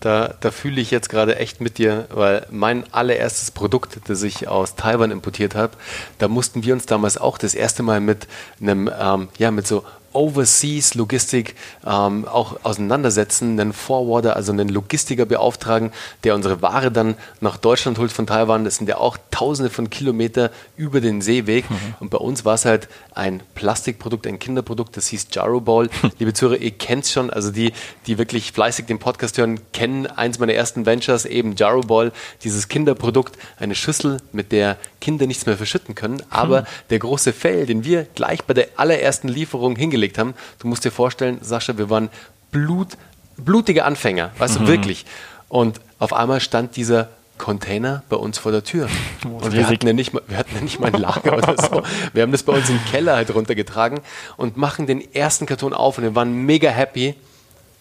Da, 0.05 0.35
da 0.39 0.51
fühle 0.51 0.79
ich 0.81 0.91
jetzt 0.91 1.09
gerade 1.09 1.37
echt 1.37 1.61
mit 1.61 1.79
dir, 1.79 2.05
weil 2.11 2.45
mein 2.51 2.83
allererstes 2.93 3.49
Produkt, 3.49 3.97
das 4.07 4.21
ich 4.21 4.47
aus 4.47 4.75
Taiwan 4.75 5.09
importiert 5.09 5.55
habe, 5.55 5.73
da 6.19 6.27
mussten 6.27 6.63
wir 6.63 6.75
uns 6.75 6.85
damals 6.85 7.17
auch 7.17 7.39
das 7.39 7.55
erste 7.55 7.81
Mal 7.81 8.01
mit 8.01 8.27
einem, 8.61 8.87
ähm, 9.01 9.29
ja, 9.39 9.49
mit 9.49 9.65
so 9.65 9.83
Overseas-Logistik 10.15 11.55
ähm, 11.85 12.25
auch 12.25 12.57
auseinandersetzen, 12.63 13.59
einen 13.59 13.73
Forwarder, 13.73 14.35
also 14.35 14.51
einen 14.51 14.69
Logistiker 14.69 15.25
beauftragen, 15.25 15.91
der 16.23 16.33
unsere 16.35 16.61
Ware 16.61 16.91
dann 16.91 17.15
nach 17.41 17.57
Deutschland 17.57 17.99
holt 17.99 18.11
von 18.11 18.25
Taiwan. 18.25 18.63
Das 18.63 18.77
sind 18.77 18.87
ja 18.87 18.97
auch 18.97 19.17
tausende 19.29 19.69
von 19.69 19.89
Kilometer 19.89 20.51
über 20.77 21.01
den 21.01 21.21
Seeweg. 21.21 21.69
Mhm. 21.69 21.75
Und 21.99 22.09
bei 22.09 22.17
uns 22.17 22.45
war 22.45 22.55
es 22.55 22.65
halt 22.65 22.87
ein 23.13 23.43
Plastikprodukt, 23.53 24.25
ein 24.27 24.39
Kinderprodukt, 24.39 24.95
das 24.97 25.07
hieß 25.07 25.27
Jaro 25.31 25.59
Ball. 25.59 25.89
Liebe 26.19 26.33
Zuhörer, 26.33 26.57
ihr 26.57 26.71
kennt 26.71 27.05
es 27.05 27.11
schon, 27.11 27.29
also 27.29 27.51
die, 27.51 27.73
die 28.07 28.17
wirklich 28.17 28.51
fleißig 28.51 28.85
den 28.85 28.99
Podcast 28.99 29.37
hören, 29.37 29.59
kennen 29.73 30.07
eins 30.07 30.39
meiner 30.39 30.53
ersten 30.53 30.85
Ventures, 30.85 31.25
eben 31.25 31.55
Jaro 31.55 31.81
Ball, 31.81 32.11
dieses 32.43 32.67
Kinderprodukt, 32.67 33.37
eine 33.57 33.75
Schüssel, 33.75 34.17
mit 34.31 34.51
der 34.51 34.77
Kinder 35.01 35.27
nichts 35.27 35.45
mehr 35.45 35.57
verschütten 35.57 35.95
können. 35.95 36.23
Aber 36.29 36.61
mhm. 36.61 36.65
der 36.89 36.99
große 36.99 37.33
Fail, 37.33 37.65
den 37.65 37.83
wir 37.83 38.03
gleich 38.15 38.43
bei 38.43 38.53
der 38.53 38.67
allerersten 38.77 39.27
Lieferung 39.27 39.75
hingelegt 39.75 40.04
hingelegt 40.05 40.17
haben. 40.17 40.33
Du 40.59 40.67
musst 40.67 40.85
dir 40.85 40.91
vorstellen, 40.91 41.39
Sascha, 41.41 41.77
wir 41.77 41.89
waren 41.89 42.09
Blut, 42.51 42.97
blutige 43.37 43.85
Anfänger, 43.85 44.31
weißt 44.37 44.59
mhm. 44.59 44.65
du, 44.65 44.71
wirklich. 44.71 45.05
Und 45.49 45.79
auf 45.99 46.13
einmal 46.13 46.39
stand 46.39 46.75
dieser 46.75 47.09
Container 47.37 48.03
bei 48.09 48.15
uns 48.15 48.37
vor 48.37 48.51
der 48.51 48.63
Tür. 48.63 48.87
Und 49.23 49.51
wir 49.51 49.67
hatten, 49.67 49.85
ja 49.85 49.93
nicht 49.93 50.13
mal, 50.13 50.23
wir 50.27 50.37
hatten 50.37 50.55
ja 50.55 50.61
nicht 50.61 50.79
mal 50.79 50.93
ein 50.93 51.01
Lager 51.01 51.37
oder 51.37 51.55
so. 51.61 51.83
Wir 52.13 52.23
haben 52.23 52.31
das 52.31 52.43
bei 52.43 52.53
uns 52.53 52.69
im 52.69 52.79
Keller 52.85 53.15
halt 53.15 53.33
runtergetragen 53.33 53.99
und 54.37 54.55
machen 54.55 54.87
den 54.87 55.13
ersten 55.13 55.45
Karton 55.45 55.73
auf 55.73 55.97
und 55.97 56.05
wir 56.05 56.15
waren 56.15 56.45
mega 56.45 56.69
happy. 56.69 57.15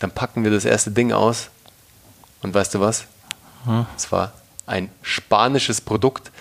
Dann 0.01 0.11
packen 0.11 0.43
wir 0.43 0.51
das 0.51 0.65
erste 0.65 0.91
Ding 0.91 1.13
aus 1.13 1.51
und 2.43 2.53
weißt 2.53 2.75
du 2.75 2.81
was? 2.81 3.05
Hm. 3.65 3.87
Es 3.97 4.11
war 4.11 4.33
ein 4.67 4.91
spanisches 5.03 5.81
Produkt 5.81 6.33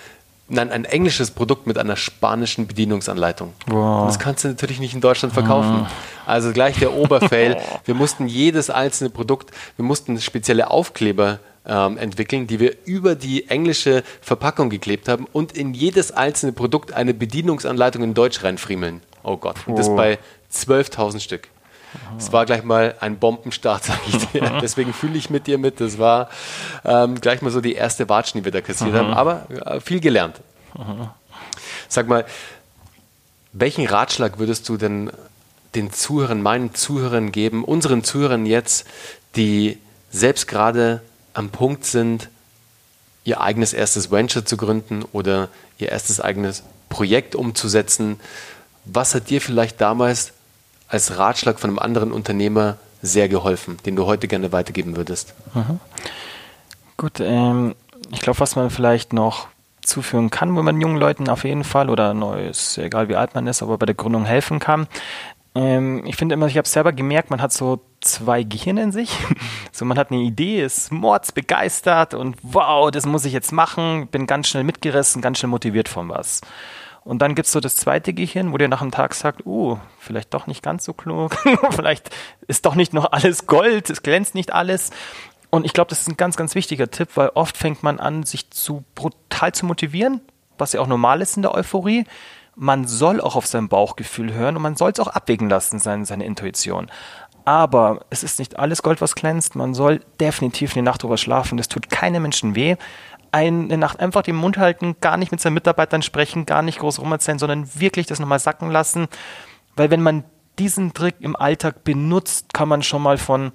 Nein, 0.49 0.71
ein 0.71 0.83
englisches 0.83 1.31
Produkt 1.31 1.67
mit 1.67 1.77
einer 1.77 1.95
spanischen 1.95 2.67
Bedienungsanleitung. 2.67 3.53
Wow. 3.67 4.07
das 4.07 4.19
kannst 4.19 4.43
du 4.43 4.49
natürlich 4.49 4.79
nicht 4.79 4.93
in 4.93 4.99
Deutschland 4.99 5.33
verkaufen. 5.33 5.81
Mhm. 5.81 5.87
Also 6.25 6.51
gleich 6.51 6.77
der 6.79 6.93
Oberfail. 6.93 7.57
wir 7.85 7.95
mussten 7.95 8.27
jedes 8.27 8.69
einzelne 8.69 9.09
Produkt, 9.09 9.51
wir 9.77 9.85
mussten 9.85 10.19
spezielle 10.19 10.69
Aufkleber 10.69 11.39
ähm, 11.65 11.97
entwickeln, 11.97 12.45
die 12.47 12.59
wir 12.59 12.75
über 12.85 13.15
die 13.15 13.49
englische 13.49 14.03
Verpackung 14.21 14.69
geklebt 14.69 15.07
haben 15.07 15.27
und 15.31 15.53
in 15.53 15.73
jedes 15.73 16.11
einzelne 16.11 16.51
Produkt 16.51 16.91
eine 16.91 17.13
Bedienungsanleitung 17.13 18.03
in 18.03 18.13
Deutsch 18.13 18.43
reinfriemeln. 18.43 19.01
Oh 19.23 19.37
Gott. 19.37 19.55
Und 19.65 19.79
das 19.79 19.87
bei 19.95 20.19
12.000 20.51 21.21
Stück. 21.21 21.47
Es 22.17 22.31
war 22.31 22.45
gleich 22.45 22.63
mal 22.63 22.95
ein 22.99 23.17
Bombenstart, 23.17 23.83
sage 23.83 23.99
ich 24.07 24.27
dir. 24.29 24.57
Deswegen 24.61 24.93
fühle 24.93 25.17
ich 25.17 25.29
mit 25.29 25.47
dir 25.47 25.57
mit. 25.57 25.79
Das 25.79 25.97
war 25.97 26.29
ähm, 26.85 27.19
gleich 27.19 27.41
mal 27.41 27.51
so 27.51 27.61
die 27.61 27.73
erste 27.73 28.09
Watschen, 28.09 28.41
die 28.41 28.45
wir 28.45 28.51
da 28.51 28.61
kassiert 28.61 28.93
haben. 28.93 29.13
Aber 29.13 29.47
äh, 29.65 29.79
viel 29.79 29.99
gelernt. 29.99 30.41
Sag 31.87 32.07
mal, 32.07 32.25
welchen 33.51 33.85
Ratschlag 33.85 34.39
würdest 34.39 34.67
du 34.69 34.77
denn 34.77 35.11
den 35.75 35.91
Zuhörern, 35.91 36.41
meinen 36.41 36.73
Zuhörern 36.73 37.31
geben, 37.31 37.63
unseren 37.63 38.03
Zuhörern 38.03 38.45
jetzt, 38.45 38.85
die 39.35 39.77
selbst 40.11 40.47
gerade 40.47 41.01
am 41.33 41.49
Punkt 41.49 41.85
sind, 41.85 42.29
ihr 43.23 43.41
eigenes 43.41 43.73
erstes 43.73 44.11
Venture 44.11 44.45
zu 44.45 44.57
gründen 44.57 45.03
oder 45.13 45.49
ihr 45.77 45.89
erstes 45.89 46.19
eigenes 46.19 46.63
Projekt 46.89 47.35
umzusetzen? 47.35 48.19
Was 48.85 49.15
hat 49.15 49.29
dir 49.29 49.41
vielleicht 49.41 49.79
damals 49.81 50.32
als 50.93 51.17
Ratschlag 51.17 51.59
von 51.59 51.71
einem 51.71 51.79
anderen 51.79 52.11
Unternehmer 52.11 52.77
sehr 53.01 53.27
geholfen, 53.27 53.77
den 53.85 53.95
du 53.95 54.05
heute 54.05 54.27
gerne 54.27 54.51
weitergeben 54.51 54.95
würdest? 54.95 55.33
Mhm. 55.55 55.79
Gut, 56.97 57.19
ähm, 57.19 57.73
ich 58.11 58.21
glaube, 58.21 58.39
was 58.39 58.55
man 58.55 58.69
vielleicht 58.69 59.11
noch 59.11 59.47
zuführen 59.81 60.29
kann, 60.29 60.55
wenn 60.55 60.63
man 60.63 60.79
jungen 60.79 60.97
Leuten 60.97 61.29
auf 61.29 61.43
jeden 61.45 61.63
Fall 61.63 61.89
oder 61.89 62.13
neues, 62.13 62.77
egal 62.77 63.09
wie 63.09 63.15
alt 63.15 63.33
man 63.33 63.47
ist, 63.47 63.63
aber 63.63 63.77
bei 63.79 63.87
der 63.87 63.95
Gründung 63.95 64.23
helfen 64.25 64.59
kann. 64.59 64.87
Ähm, 65.55 66.05
ich 66.05 66.15
finde 66.15 66.33
immer, 66.33 66.45
ich 66.45 66.57
habe 66.57 66.67
selber 66.67 66.93
gemerkt, 66.93 67.31
man 67.31 67.41
hat 67.41 67.51
so 67.51 67.81
zwei 67.99 68.43
Gehirne 68.43 68.83
in 68.83 68.91
sich. 68.91 69.17
So, 69.75 69.85
man 69.85 69.97
hat 69.97 70.11
eine 70.11 70.21
Idee, 70.21 70.63
ist 70.63 70.91
mordsbegeistert 70.91 72.13
und 72.13 72.37
wow, 72.43 72.91
das 72.91 73.07
muss 73.07 73.25
ich 73.25 73.33
jetzt 73.33 73.51
machen, 73.51 74.05
bin 74.05 74.27
ganz 74.27 74.47
schnell 74.47 74.63
mitgerissen, 74.63 75.19
ganz 75.19 75.39
schnell 75.39 75.49
motiviert 75.49 75.89
von 75.89 76.09
was. 76.09 76.41
Und 77.03 77.21
dann 77.21 77.35
gibt 77.35 77.47
es 77.47 77.51
so 77.51 77.59
das 77.59 77.75
zweite 77.75 78.13
Gehirn, 78.13 78.53
wo 78.53 78.57
dir 78.57 78.69
nach 78.69 78.81
einem 78.81 78.91
Tag 78.91 79.13
sagt, 79.13 79.45
uh, 79.45 79.77
vielleicht 79.99 80.33
doch 80.33 80.47
nicht 80.47 80.63
ganz 80.63 80.85
so 80.85 80.93
klug, 80.93 81.35
vielleicht 81.71 82.09
ist 82.47 82.65
doch 82.65 82.75
nicht 82.75 82.93
noch 82.93 83.11
alles 83.11 83.45
Gold, 83.45 83.89
es 83.89 84.03
glänzt 84.03 84.35
nicht 84.35 84.53
alles. 84.53 84.91
Und 85.49 85.65
ich 85.65 85.73
glaube, 85.73 85.89
das 85.89 86.01
ist 86.01 86.07
ein 86.07 86.17
ganz, 86.17 86.37
ganz 86.37 86.55
wichtiger 86.55 86.89
Tipp, 86.89 87.09
weil 87.15 87.29
oft 87.35 87.57
fängt 87.57 87.83
man 87.83 87.99
an, 87.99 88.23
sich 88.23 88.49
zu 88.51 88.83
brutal 88.95 89.51
zu 89.51 89.65
motivieren, 89.65 90.21
was 90.57 90.73
ja 90.73 90.81
auch 90.81 90.87
normal 90.87 91.21
ist 91.21 91.35
in 91.35 91.43
der 91.43 91.53
Euphorie. 91.53 92.05
Man 92.55 92.87
soll 92.87 93.19
auch 93.19 93.35
auf 93.35 93.47
sein 93.47 93.67
Bauchgefühl 93.67 94.33
hören 94.33 94.55
und 94.55 94.61
man 94.61 94.75
soll 94.75 94.91
es 94.91 94.99
auch 94.99 95.07
abwägen 95.07 95.49
lassen, 95.49 95.79
seine, 95.79 96.05
seine 96.05 96.25
Intuition. 96.25 96.89
Aber 97.45 98.05
es 98.09 98.23
ist 98.23 98.39
nicht 98.39 98.57
alles 98.57 98.81
Gold, 98.83 99.01
was 99.01 99.15
glänzt. 99.15 99.55
Man 99.55 99.73
soll 99.73 99.99
definitiv 100.19 100.75
eine 100.75 100.83
Nacht 100.83 101.03
drüber 101.03 101.17
schlafen. 101.17 101.57
Das 101.57 101.67
tut 101.67 101.89
keinem 101.89 102.23
Menschen 102.23 102.55
weh 102.55 102.77
eine 103.33 103.77
Nacht 103.77 103.99
einfach 103.99 104.21
den 104.21 104.35
Mund 104.35 104.57
halten, 104.57 104.95
gar 105.01 105.17
nicht 105.17 105.31
mit 105.31 105.41
seinen 105.41 105.55
Mitarbeitern 105.55 106.03
sprechen, 106.03 106.45
gar 106.45 106.61
nicht 106.61 106.79
groß 106.79 106.99
rumerzählen, 106.99 107.39
sondern 107.39 107.67
wirklich 107.79 108.05
das 108.05 108.19
nochmal 108.19 108.39
sacken 108.39 108.69
lassen. 108.69 109.07
Weil 109.75 109.89
wenn 109.89 110.03
man 110.03 110.23
diesen 110.59 110.93
Trick 110.93 111.15
im 111.19 111.35
Alltag 111.35 111.83
benutzt, 111.83 112.53
kann 112.53 112.69
man 112.69 112.83
schon 112.83 113.01
mal 113.01 113.17
von, 113.17 113.51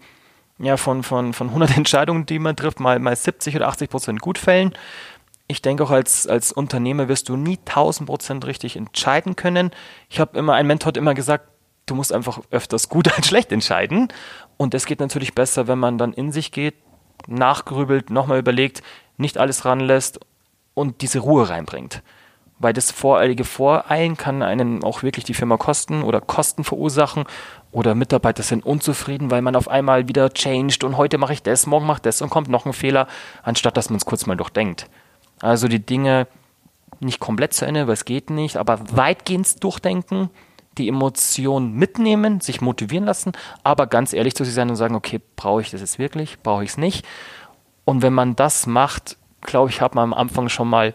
ja, 0.58 0.76
von, 0.76 1.04
von, 1.04 1.32
von 1.32 1.48
100 1.48 1.76
Entscheidungen, 1.76 2.26
die 2.26 2.40
man 2.40 2.56
trifft, 2.56 2.80
mal, 2.80 2.98
mal 2.98 3.14
70 3.14 3.54
oder 3.54 3.68
80 3.68 3.88
Prozent 3.88 4.20
gut 4.20 4.36
fällen. 4.36 4.74
Ich 5.46 5.62
denke 5.62 5.84
auch 5.84 5.92
als, 5.92 6.26
als 6.26 6.50
Unternehmer 6.50 7.08
wirst 7.08 7.28
du 7.28 7.36
nie 7.36 7.58
1000 7.64 8.08
Prozent 8.08 8.46
richtig 8.46 8.74
entscheiden 8.74 9.36
können. 9.36 9.70
Ich 10.10 10.18
habe 10.18 10.36
immer, 10.36 10.54
ein 10.54 10.66
Mentor 10.66 10.88
hat 10.88 10.96
immer 10.96 11.14
gesagt, 11.14 11.48
du 11.86 11.94
musst 11.94 12.12
einfach 12.12 12.40
öfters 12.50 12.88
gut 12.88 13.10
als 13.16 13.28
schlecht 13.28 13.52
entscheiden. 13.52 14.08
Und 14.56 14.74
das 14.74 14.86
geht 14.86 14.98
natürlich 14.98 15.36
besser, 15.36 15.68
wenn 15.68 15.78
man 15.78 15.98
dann 15.98 16.12
in 16.12 16.32
sich 16.32 16.50
geht, 16.50 16.74
nachgrübelt, 17.28 18.10
nochmal 18.10 18.40
überlegt, 18.40 18.82
nicht 19.18 19.36
alles 19.36 19.64
ranlässt 19.64 20.20
und 20.74 21.02
diese 21.02 21.18
Ruhe 21.18 21.48
reinbringt. 21.48 22.02
Weil 22.60 22.72
das 22.72 22.90
voreilige 22.90 23.44
Voreilen 23.44 24.16
kann 24.16 24.42
einen 24.42 24.82
auch 24.82 25.02
wirklich 25.02 25.24
die 25.24 25.34
Firma 25.34 25.56
kosten 25.58 26.02
oder 26.02 26.20
Kosten 26.20 26.64
verursachen 26.64 27.24
oder 27.70 27.94
Mitarbeiter 27.94 28.42
sind 28.42 28.64
unzufrieden, 28.64 29.30
weil 29.30 29.42
man 29.42 29.54
auf 29.54 29.68
einmal 29.68 30.08
wieder 30.08 30.30
changed 30.30 30.82
und 30.82 30.96
heute 30.96 31.18
mache 31.18 31.34
ich 31.34 31.42
das, 31.42 31.66
morgen 31.66 31.86
mache 31.86 31.98
ich 31.98 32.02
das 32.02 32.22
und 32.22 32.30
kommt 32.30 32.48
noch 32.48 32.66
ein 32.66 32.72
Fehler, 32.72 33.06
anstatt 33.42 33.76
dass 33.76 33.90
man 33.90 33.98
es 33.98 34.06
kurz 34.06 34.26
mal 34.26 34.36
durchdenkt. 34.36 34.88
Also 35.40 35.68
die 35.68 35.84
Dinge 35.84 36.26
nicht 37.00 37.20
komplett 37.20 37.52
zu 37.52 37.64
Ende, 37.64 37.86
weil 37.86 37.94
es 37.94 38.04
geht 38.04 38.30
nicht, 38.30 38.56
aber 38.56 38.80
weitgehend 38.90 39.62
durchdenken, 39.62 40.30
die 40.78 40.88
Emotionen 40.88 41.74
mitnehmen, 41.74 42.40
sich 42.40 42.60
motivieren 42.60 43.04
lassen, 43.04 43.32
aber 43.62 43.86
ganz 43.86 44.12
ehrlich 44.12 44.34
zu 44.34 44.44
sich 44.44 44.54
sein 44.54 44.70
und 44.70 44.76
sagen, 44.76 44.96
okay, 44.96 45.20
brauche 45.36 45.60
ich 45.60 45.70
das 45.70 45.80
jetzt 45.80 45.98
wirklich, 45.98 46.38
brauche 46.42 46.64
ich 46.64 46.70
es 46.70 46.78
nicht 46.78 47.06
und 47.88 48.02
wenn 48.02 48.12
man 48.12 48.36
das 48.36 48.66
macht, 48.66 49.16
glaube 49.40 49.70
ich, 49.70 49.80
hat 49.80 49.94
man 49.94 50.12
am 50.12 50.12
Anfang 50.12 50.50
schon 50.50 50.68
mal 50.68 50.92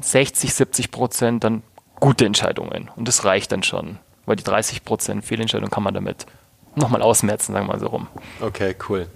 60, 0.00 0.54
70 0.54 0.92
Prozent 0.92 1.42
dann 1.42 1.64
gute 1.98 2.26
Entscheidungen. 2.26 2.88
Und 2.94 3.08
das 3.08 3.24
reicht 3.24 3.50
dann 3.50 3.64
schon, 3.64 3.98
weil 4.24 4.36
die 4.36 4.44
30 4.44 4.84
Prozent 4.84 5.24
Fehlentscheidungen 5.24 5.68
kann 5.68 5.82
man 5.82 5.92
damit 5.92 6.26
nochmal 6.76 7.02
ausmerzen, 7.02 7.54
sagen 7.54 7.66
wir 7.66 7.72
mal 7.72 7.80
so 7.80 7.88
rum. 7.88 8.06
Okay, 8.40 8.76
cool. 8.88 9.08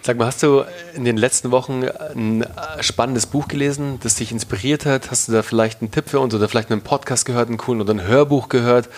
Sag 0.00 0.18
mal, 0.18 0.26
hast 0.26 0.40
du 0.44 0.62
in 0.94 1.04
den 1.04 1.16
letzten 1.16 1.50
Wochen 1.50 1.82
ein 1.82 2.46
spannendes 2.78 3.26
Buch 3.26 3.48
gelesen, 3.48 3.98
das 4.00 4.14
dich 4.14 4.30
inspiriert 4.30 4.86
hat? 4.86 5.10
Hast 5.10 5.26
du 5.26 5.32
da 5.32 5.42
vielleicht 5.42 5.80
einen 5.82 5.90
Tipp 5.90 6.10
für 6.10 6.20
uns 6.20 6.32
oder 6.32 6.48
vielleicht 6.48 6.70
einen 6.70 6.82
Podcast 6.82 7.26
gehört, 7.26 7.48
einen 7.48 7.58
coolen 7.58 7.80
oder 7.80 7.92
ein 7.92 8.06
Hörbuch 8.06 8.48
gehört? 8.48 8.88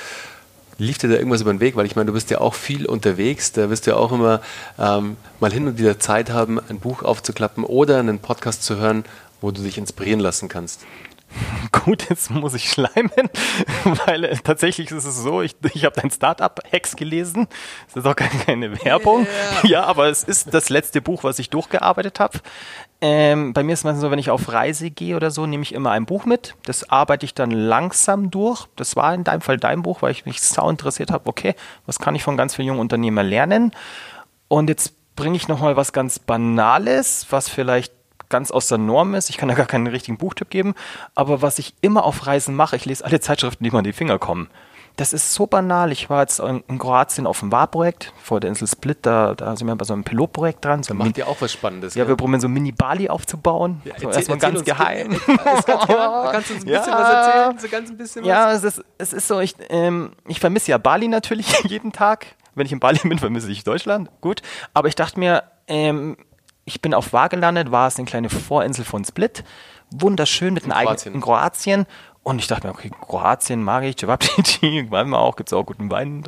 Lief 0.81 0.99
dir 0.99 1.09
da 1.09 1.15
irgendwas 1.15 1.43
über 1.43 1.53
den 1.53 1.61
Weg? 1.61 1.77
Weil 1.77 1.87
ich 1.87 1.95
meine, 1.95 2.07
du 2.07 2.13
bist 2.13 2.31
ja 2.31 2.41
auch 2.41 2.55
viel 2.55 2.87
unterwegs, 2.87 3.53
da 3.53 3.71
wirst 3.71 3.87
du 3.87 3.93
ja 3.93 3.97
auch 3.97 4.13
immer 4.13 4.41
ähm, 4.79 5.17
mal 5.39 5.53
hin 5.53 5.67
und 5.67 5.79
wieder 5.79 5.99
Zeit 5.99 6.31
haben, 6.31 6.59
ein 6.69 6.81
Buch 6.81 7.03
aufzuklappen 7.03 7.65
oder 7.65 7.99
einen 7.99 8.19
Podcast 8.19 8.65
zu 8.65 8.77
hören, 8.77 9.05
wo 9.41 9.51
du 9.51 9.63
dich 9.63 9.79
inspirieren 9.79 10.21
lassen 10.21 10.49
kannst. 10.49 10.81
Gut, 11.85 12.09
jetzt 12.11 12.31
muss 12.31 12.55
ich 12.55 12.71
schleimen, 12.71 13.31
weil 14.07 14.25
äh, 14.25 14.37
tatsächlich 14.37 14.91
ist 14.91 15.05
es 15.05 15.23
so, 15.23 15.43
ich, 15.43 15.57
ich 15.73 15.85
habe 15.85 16.01
dein 16.01 16.11
Startup-Hacks 16.11 16.97
gelesen. 16.97 17.49
Das 17.87 18.05
ist 18.05 18.07
auch 18.07 18.17
keine, 18.17 18.31
keine 18.47 18.85
Werbung. 18.85 19.27
Yeah. 19.63 19.67
Ja, 19.67 19.85
aber 19.85 20.09
es 20.09 20.25
ist 20.25 20.53
das 20.53 20.69
letzte 20.69 21.01
Buch, 21.01 21.25
was 21.25 21.39
ich 21.39 21.51
durchgearbeitet 21.51 22.21
habe. 22.21 22.41
Ähm, 23.01 23.53
bei 23.55 23.63
mir 23.63 23.73
ist 23.73 23.81
es 23.81 23.85
meistens 23.85 24.03
so, 24.03 24.11
wenn 24.11 24.19
ich 24.19 24.31
auf 24.31 24.53
Reise 24.53 24.91
gehe 24.91 25.17
oder 25.17 25.31
so, 25.31 25.47
nehme 25.47 25.63
ich 25.63 25.73
immer 25.73 25.91
ein 25.93 26.07
Buch 26.07 26.27
mit. 26.27 26.55
Das 26.65 26.91
arbeite 26.91 27.25
ich 27.25 27.35
dann 27.35 27.51
langsam 27.51 28.31
durch. 28.31 28.67
Das 28.77 28.97
war 28.97 29.15
in 29.15 29.25
deinem 29.25 29.41
Fall 29.41 29.57
dein 29.57 29.83
Buch, 29.83 30.03
weil 30.03 30.13
ich 30.13 30.27
mich 30.27 30.43
sau 30.43 30.69
interessiert 30.69 31.11
habe. 31.11 31.29
Okay, 31.29 31.55
was 31.87 31.99
kann 31.99 32.15
ich 32.15 32.23
von 32.23 32.37
ganz 32.37 32.55
vielen 32.55 32.69
jungen 32.69 32.81
Unternehmern 32.81 33.27
lernen? 33.27 33.73
Und 34.49 34.69
jetzt 34.69 34.95
bringe 35.17 35.37
ich 35.37 35.49
nochmal 35.49 35.77
was 35.77 35.93
ganz 35.93 36.19
Banales, 36.19 37.27
was 37.31 37.49
vielleicht 37.49 37.93
ganz 38.31 38.51
aus 38.51 38.69
der 38.69 38.79
Norm 38.79 39.15
ist. 39.15 39.29
Ich 39.29 39.37
kann 39.37 39.49
da 39.49 39.55
gar 39.55 39.67
keinen 39.67 39.87
richtigen 39.87 40.17
Buchtipp 40.17 40.49
geben. 40.49 40.75
Aber 41.15 41.43
was 41.43 41.59
ich 41.59 41.75
immer 41.83 42.05
auf 42.05 42.27
Reisen 42.27 42.55
mache, 42.55 42.77
ich 42.77 42.87
lese 42.87 43.05
alle 43.05 43.21
Zeitschriften, 43.21 43.63
die 43.63 43.71
mir 43.71 43.79
an 43.79 43.85
die 43.85 43.93
Finger 43.93 44.19
kommen. 44.19 44.49
Das 44.97 45.13
ist 45.13 45.33
so 45.33 45.47
banal. 45.47 45.93
Ich 45.93 46.11
war 46.11 46.21
jetzt 46.21 46.41
in 46.41 46.79
Kroatien 46.79 47.27
auf 47.27 47.41
dem 47.41 47.53
Warprojekt 47.53 48.13
vor 48.23 48.41
der 48.41 48.51
Insel 48.51 48.69
Split, 48.69 48.99
da, 49.03 49.35
da 49.35 49.57
sind 49.57 49.67
wir 49.67 49.75
bei 49.77 49.85
so 49.85 49.95
einem 49.95 50.05
Pilotprojekt 50.05 50.65
dran. 50.65 50.83
So 50.83 50.93
macht 50.95 51.17
ihr 51.17 51.27
auch 51.27 51.41
was 51.41 51.53
Spannendes. 51.53 51.95
Ja, 51.95 52.05
ja, 52.05 52.09
wir 52.09 52.17
probieren 52.17 52.41
so 52.41 52.49
Mini-Bali 52.49 53.09
aufzubauen. 53.09 53.81
Ja, 53.85 53.95
so 53.99 54.11
erstmal 54.11 54.39
ganz 54.39 54.63
geheim. 54.63 55.19
Kannst 55.27 56.51
du 56.51 56.55
uns 56.55 56.65
ein 56.65 56.67
bisschen 56.67 56.69
ja, 56.69 56.81
was 56.87 57.27
erzählen? 57.27 57.59
So 57.59 57.69
ganz 57.69 57.91
ein 57.91 57.97
bisschen 57.97 58.23
was? 58.23 58.29
Ja, 58.29 58.53
es 58.53 58.65
ist, 58.65 58.85
es 58.99 59.13
ist 59.13 59.29
so, 59.29 59.41
ich, 59.41 59.55
ähm, 59.71 60.13
ich 60.29 60.41
vermisse 60.41 60.71
ja 60.71 60.79
Bali 60.79 61.09
natürlich 61.09 61.49
jeden 61.65 61.93
Tag. 61.93 62.27
Wenn 62.55 62.67
ich 62.67 62.73
in 62.73 62.81
Bali 62.81 62.99
bin, 63.03 63.19
vermisse 63.19 63.51
ich 63.51 63.65
Deutschland. 63.65 64.11
Gut. 64.21 64.43
Aber 64.75 64.89
ich 64.89 64.97
dachte 64.97 65.19
mir, 65.19 65.45
ähm, 65.67 66.17
ich 66.71 66.81
bin 66.81 66.95
auf 66.95 67.13
War 67.13 67.29
gelandet, 67.29 67.73
war 67.73 67.89
es 67.89 67.97
eine 67.97 68.07
kleine 68.07 68.31
Vorinsel 68.31 68.85
von 68.85 69.05
Split. 69.05 69.43
Wunderschön 69.91 70.55
mit 70.55 70.65
in 70.65 70.73
einem 70.73 70.89
eigenen 70.89 71.17
in 71.17 71.21
Kroatien. 71.21 71.85
Und 72.23 72.39
ich 72.39 72.47
dachte 72.47 72.69
mir, 72.69 72.73
okay, 72.73 72.91
Kroatien 72.91 73.63
mag 73.63 73.83
ich, 73.83 73.97
Cevapcici, 73.97 74.87
wir 74.91 75.19
auch, 75.19 75.35
gibt 75.35 75.49
es 75.49 75.53
auch 75.53 75.65
guten 75.65 75.91
Wein. 75.91 76.23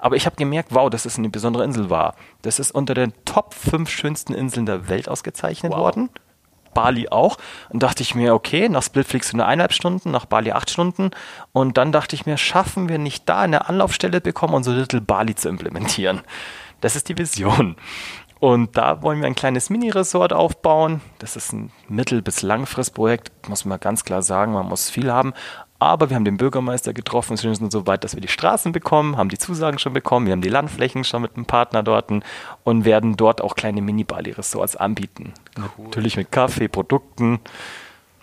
Aber 0.00 0.16
ich 0.16 0.26
habe 0.26 0.34
gemerkt, 0.34 0.74
wow, 0.74 0.90
dass 0.90 1.04
es 1.04 1.16
eine 1.16 1.28
besondere 1.28 1.64
Insel 1.64 1.90
war. 1.90 2.16
Das 2.42 2.58
ist 2.58 2.72
unter 2.72 2.94
den 2.94 3.12
Top 3.24 3.54
5 3.54 3.88
schönsten 3.88 4.34
Inseln 4.34 4.66
der 4.66 4.88
Welt 4.88 5.08
ausgezeichnet 5.08 5.70
wow. 5.72 5.78
worden. 5.78 6.10
Bali 6.72 7.08
auch. 7.08 7.36
Und 7.70 7.84
dachte 7.84 8.02
ich 8.02 8.16
mir, 8.16 8.34
okay, 8.34 8.68
nach 8.68 8.82
Split 8.82 9.06
fliegst 9.06 9.32
du 9.32 9.36
nur 9.36 9.46
eineinhalb 9.46 9.74
Stunden, 9.74 10.10
nach 10.10 10.24
Bali 10.24 10.50
acht 10.50 10.70
Stunden. 10.70 11.10
Und 11.52 11.78
dann 11.78 11.92
dachte 11.92 12.16
ich 12.16 12.26
mir, 12.26 12.36
schaffen 12.36 12.88
wir 12.88 12.98
nicht 12.98 13.28
da 13.28 13.42
eine 13.42 13.68
Anlaufstelle 13.68 14.20
bekommen, 14.20 14.54
unser 14.54 14.72
Little 14.72 15.00
Bali 15.00 15.36
zu 15.36 15.48
implementieren. 15.48 16.22
Das 16.80 16.96
ist 16.96 17.08
die 17.08 17.16
Vision. 17.16 17.76
Und 18.44 18.76
da 18.76 19.00
wollen 19.00 19.22
wir 19.22 19.26
ein 19.26 19.34
kleines 19.34 19.70
Mini-Resort 19.70 20.34
aufbauen. 20.34 21.00
Das 21.18 21.34
ist 21.34 21.54
ein 21.54 21.72
mittel- 21.88 22.20
bis 22.20 22.42
langfristprojekt, 22.42 23.48
muss 23.48 23.64
man 23.64 23.80
ganz 23.80 24.04
klar 24.04 24.20
sagen. 24.20 24.52
Man 24.52 24.68
muss 24.68 24.90
viel 24.90 25.10
haben. 25.10 25.32
Aber 25.78 26.10
wir 26.10 26.14
haben 26.14 26.26
den 26.26 26.36
Bürgermeister 26.36 26.92
getroffen, 26.92 27.42
wir 27.42 27.54
sind 27.54 27.72
so 27.72 27.86
weit, 27.86 28.04
dass 28.04 28.14
wir 28.14 28.20
die 28.20 28.28
Straßen 28.28 28.72
bekommen, 28.72 29.16
haben 29.16 29.30
die 29.30 29.38
Zusagen 29.38 29.78
schon 29.78 29.94
bekommen, 29.94 30.26
wir 30.26 30.32
haben 30.32 30.42
die 30.42 30.50
Landflächen 30.50 31.04
schon 31.04 31.22
mit 31.22 31.36
einem 31.36 31.46
Partner 31.46 31.82
dort 31.82 32.10
und 32.64 32.84
werden 32.84 33.16
dort 33.16 33.40
auch 33.40 33.54
kleine 33.54 33.80
Mini-Bali-Resorts 33.80 34.76
anbieten. 34.76 35.32
Cool. 35.56 35.86
Natürlich 35.86 36.18
mit 36.18 36.30
Kaffee, 36.30 36.68
Produkten. 36.68 37.40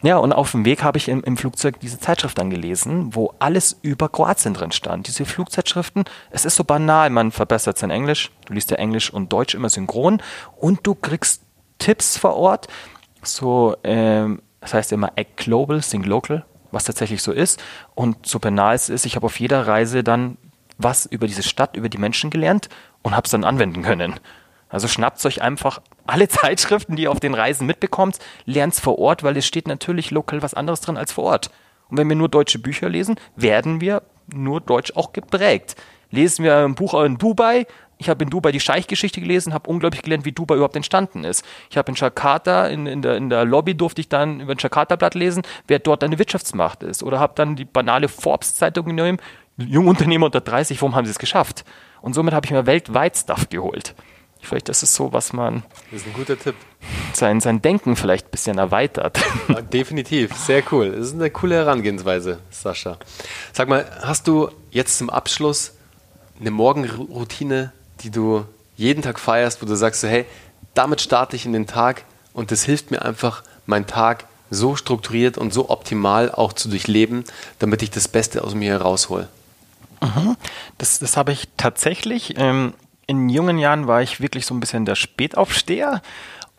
Ja, 0.03 0.17
und 0.17 0.33
auf 0.33 0.51
dem 0.51 0.65
Weg 0.65 0.81
habe 0.83 0.97
ich 0.97 1.07
im, 1.07 1.23
im, 1.23 1.37
Flugzeug 1.37 1.79
diese 1.79 1.99
Zeitschrift 1.99 2.37
dann 2.37 2.49
gelesen, 2.49 3.13
wo 3.15 3.33
alles 3.37 3.77
über 3.83 4.09
Kroatien 4.09 4.55
drin 4.55 4.71
stand. 4.71 5.07
Diese 5.07 5.25
Flugzeitschriften, 5.25 6.05
es 6.31 6.43
ist 6.43 6.55
so 6.55 6.63
banal, 6.63 7.11
man 7.11 7.31
verbessert 7.31 7.77
sein 7.77 7.91
Englisch, 7.91 8.31
du 8.45 8.53
liest 8.53 8.71
ja 8.71 8.77
Englisch 8.77 9.13
und 9.13 9.31
Deutsch 9.31 9.53
immer 9.53 9.69
synchron 9.69 10.21
und 10.57 10.79
du 10.87 10.95
kriegst 10.95 11.43
Tipps 11.77 12.17
vor 12.17 12.35
Ort. 12.35 12.67
So, 13.21 13.75
ähm, 13.83 14.41
das 14.59 14.73
heißt 14.73 14.91
immer 14.91 15.11
Act 15.15 15.37
Global, 15.37 15.81
Think 15.81 16.07
Local, 16.07 16.45
was 16.71 16.85
tatsächlich 16.85 17.21
so 17.21 17.31
ist. 17.31 17.61
Und 17.93 18.25
so 18.25 18.39
banal 18.39 18.73
es 18.73 18.89
ist, 18.89 19.05
ich 19.05 19.15
habe 19.15 19.27
auf 19.27 19.39
jeder 19.39 19.67
Reise 19.67 20.03
dann 20.03 20.37
was 20.79 21.05
über 21.05 21.27
diese 21.27 21.43
Stadt, 21.43 21.77
über 21.77 21.89
die 21.89 21.99
Menschen 21.99 22.31
gelernt 22.31 22.69
und 23.03 23.15
habe 23.15 23.25
es 23.25 23.31
dann 23.31 23.43
anwenden 23.43 23.83
können. 23.83 24.19
Also 24.71 24.87
schnappt 24.87 25.23
euch 25.25 25.41
einfach 25.41 25.81
alle 26.07 26.27
Zeitschriften, 26.29 26.95
die 26.95 27.03
ihr 27.03 27.11
auf 27.11 27.19
den 27.19 27.33
Reisen 27.33 27.67
mitbekommt, 27.67 28.19
lernt 28.45 28.75
vor 28.75 28.97
Ort, 28.97 29.23
weil 29.23 29.37
es 29.37 29.45
steht 29.45 29.67
natürlich 29.67 30.11
lokal 30.11 30.41
was 30.41 30.53
anderes 30.53 30.81
drin 30.81 30.97
als 30.97 31.11
vor 31.11 31.25
Ort. 31.25 31.51
Und 31.89 31.97
wenn 31.97 32.09
wir 32.09 32.15
nur 32.15 32.29
deutsche 32.29 32.57
Bücher 32.57 32.89
lesen, 32.89 33.15
werden 33.35 33.81
wir 33.81 34.01
nur 34.33 34.61
deutsch 34.61 34.93
auch 34.95 35.13
geprägt. 35.13 35.75
Lesen 36.09 36.43
wir 36.43 36.57
ein 36.57 36.75
Buch 36.75 36.93
in 37.03 37.17
Dubai, 37.17 37.67
ich 38.01 38.09
habe 38.09 38.23
in 38.23 38.31
Dubai 38.31 38.51
die 38.51 38.59
Scheich-Geschichte 38.59 39.21
gelesen, 39.21 39.53
habe 39.53 39.69
unglaublich 39.69 40.01
gelernt, 40.01 40.25
wie 40.25 40.31
Dubai 40.31 40.55
überhaupt 40.55 40.75
entstanden 40.75 41.23
ist. 41.23 41.45
Ich 41.69 41.77
habe 41.77 41.91
in 41.91 41.95
Jakarta, 41.95 42.65
in, 42.65 42.87
in, 42.87 43.03
der, 43.03 43.15
in 43.15 43.29
der 43.29 43.45
Lobby 43.45 43.75
durfte 43.75 44.01
ich 44.01 44.09
dann 44.09 44.39
über 44.39 44.53
ein 44.53 44.57
Jakarta-Blatt 44.57 45.13
lesen, 45.13 45.43
wer 45.67 45.77
dort 45.77 46.03
eine 46.03 46.17
Wirtschaftsmacht 46.17 46.81
ist. 46.81 47.03
Oder 47.03 47.19
habe 47.19 47.33
dann 47.35 47.55
die 47.55 47.63
banale 47.63 48.07
Forbes-Zeitung 48.07 48.87
genommen, 48.87 49.19
Jungunternehmer 49.57 50.25
unter 50.25 50.41
30, 50.41 50.81
warum 50.81 50.95
haben 50.95 51.05
sie 51.05 51.11
es 51.11 51.19
geschafft? 51.19 51.63
Und 52.01 52.13
somit 52.13 52.33
habe 52.33 52.45
ich 52.45 52.51
mir 52.51 52.65
weltweit 52.65 53.15
Stuff 53.15 53.49
geholt. 53.49 53.93
Vielleicht 54.41 54.69
ist 54.69 54.83
es 54.83 54.93
so, 54.95 55.13
was 55.13 55.33
man. 55.33 55.63
Das 55.91 56.01
ist 56.01 56.07
ein 56.07 56.13
guter 56.13 56.37
Tipp. 56.37 56.55
sein, 57.13 57.41
sein 57.41 57.61
Denken 57.61 57.95
vielleicht 57.95 58.27
ein 58.27 58.31
bisschen 58.31 58.57
erweitert. 58.57 59.19
Ja, 59.47 59.61
definitiv, 59.61 60.35
sehr 60.35 60.63
cool. 60.71 60.91
Das 60.91 61.07
ist 61.07 61.13
eine 61.13 61.29
coole 61.29 61.55
Herangehensweise, 61.55 62.39
Sascha. 62.49 62.97
Sag 63.53 63.69
mal, 63.69 63.85
hast 64.01 64.27
du 64.27 64.49
jetzt 64.71 64.97
zum 64.97 65.09
Abschluss 65.09 65.73
eine 66.39 66.51
Morgenroutine, 66.51 67.71
die 68.01 68.09
du 68.09 68.45
jeden 68.75 69.03
Tag 69.03 69.19
feierst, 69.19 69.61
wo 69.61 69.65
du 69.65 69.75
sagst, 69.75 70.01
so, 70.01 70.07
hey, 70.07 70.25
damit 70.73 71.01
starte 71.01 71.35
ich 71.35 71.45
in 71.45 71.53
den 71.53 71.67
Tag 71.67 72.03
und 72.33 72.51
das 72.51 72.63
hilft 72.63 72.91
mir 72.91 73.03
einfach, 73.03 73.43
meinen 73.65 73.87
Tag 73.87 74.25
so 74.49 74.75
strukturiert 74.75 75.37
und 75.37 75.53
so 75.53 75.69
optimal 75.69 76.31
auch 76.31 76.53
zu 76.53 76.69
durchleben, 76.69 77.23
damit 77.59 77.83
ich 77.83 77.91
das 77.91 78.07
Beste 78.07 78.43
aus 78.43 78.53
mir 78.53 78.71
heraushole? 78.71 79.29
Mhm. 80.01 80.35
Das, 80.77 80.99
das 80.99 81.15
habe 81.15 81.31
ich 81.31 81.47
tatsächlich. 81.57 82.33
Ähm, 82.37 82.73
in 83.11 83.29
jungen 83.29 83.57
Jahren 83.57 83.87
war 83.87 84.01
ich 84.01 84.21
wirklich 84.21 84.45
so 84.45 84.53
ein 84.53 84.59
bisschen 84.59 84.85
der 84.85 84.95
Spätaufsteher 84.95 86.01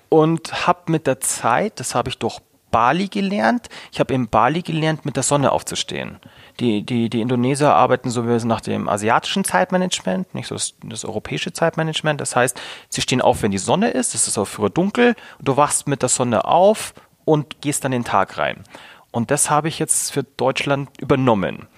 und 0.08 0.66
habe 0.66 0.92
mit 0.92 1.06
der 1.06 1.20
Zeit, 1.20 1.80
das 1.80 1.94
habe 1.94 2.10
ich 2.10 2.18
durch 2.18 2.40
Bali 2.70 3.08
gelernt, 3.08 3.68
ich 3.90 4.00
habe 4.00 4.14
in 4.14 4.28
Bali 4.28 4.62
gelernt, 4.62 5.04
mit 5.04 5.16
der 5.16 5.22
Sonne 5.22 5.52
aufzustehen. 5.52 6.18
Die, 6.60 6.82
die, 6.84 7.08
die 7.08 7.20
Indonesier 7.20 7.74
arbeiten 7.74 8.10
sowieso 8.10 8.46
nach 8.46 8.60
dem 8.60 8.88
asiatischen 8.88 9.44
Zeitmanagement, 9.44 10.34
nicht 10.34 10.48
so 10.48 10.54
das, 10.54 10.74
das, 10.82 11.04
europäische 11.04 11.52
Zeitmanagement. 11.52 12.20
Das 12.20 12.36
heißt, 12.36 12.60
sie 12.88 13.00
stehen 13.00 13.22
auf, 13.22 13.42
wenn 13.42 13.50
die 13.50 13.58
Sonne 13.58 13.90
ist, 13.90 14.14
es 14.14 14.28
ist 14.28 14.36
auch 14.36 14.46
früher 14.46 14.70
dunkel, 14.70 15.14
du 15.40 15.56
wachst 15.56 15.86
mit 15.86 16.02
der 16.02 16.08
Sonne 16.08 16.44
auf 16.44 16.94
und 17.24 17.62
gehst 17.62 17.84
dann 17.84 17.92
den 17.92 18.04
Tag 18.04 18.36
rein. 18.36 18.64
Und 19.10 19.30
das 19.30 19.50
habe 19.50 19.68
ich 19.68 19.78
jetzt 19.78 20.12
für 20.12 20.22
Deutschland 20.22 20.90
übernommen. 20.98 21.68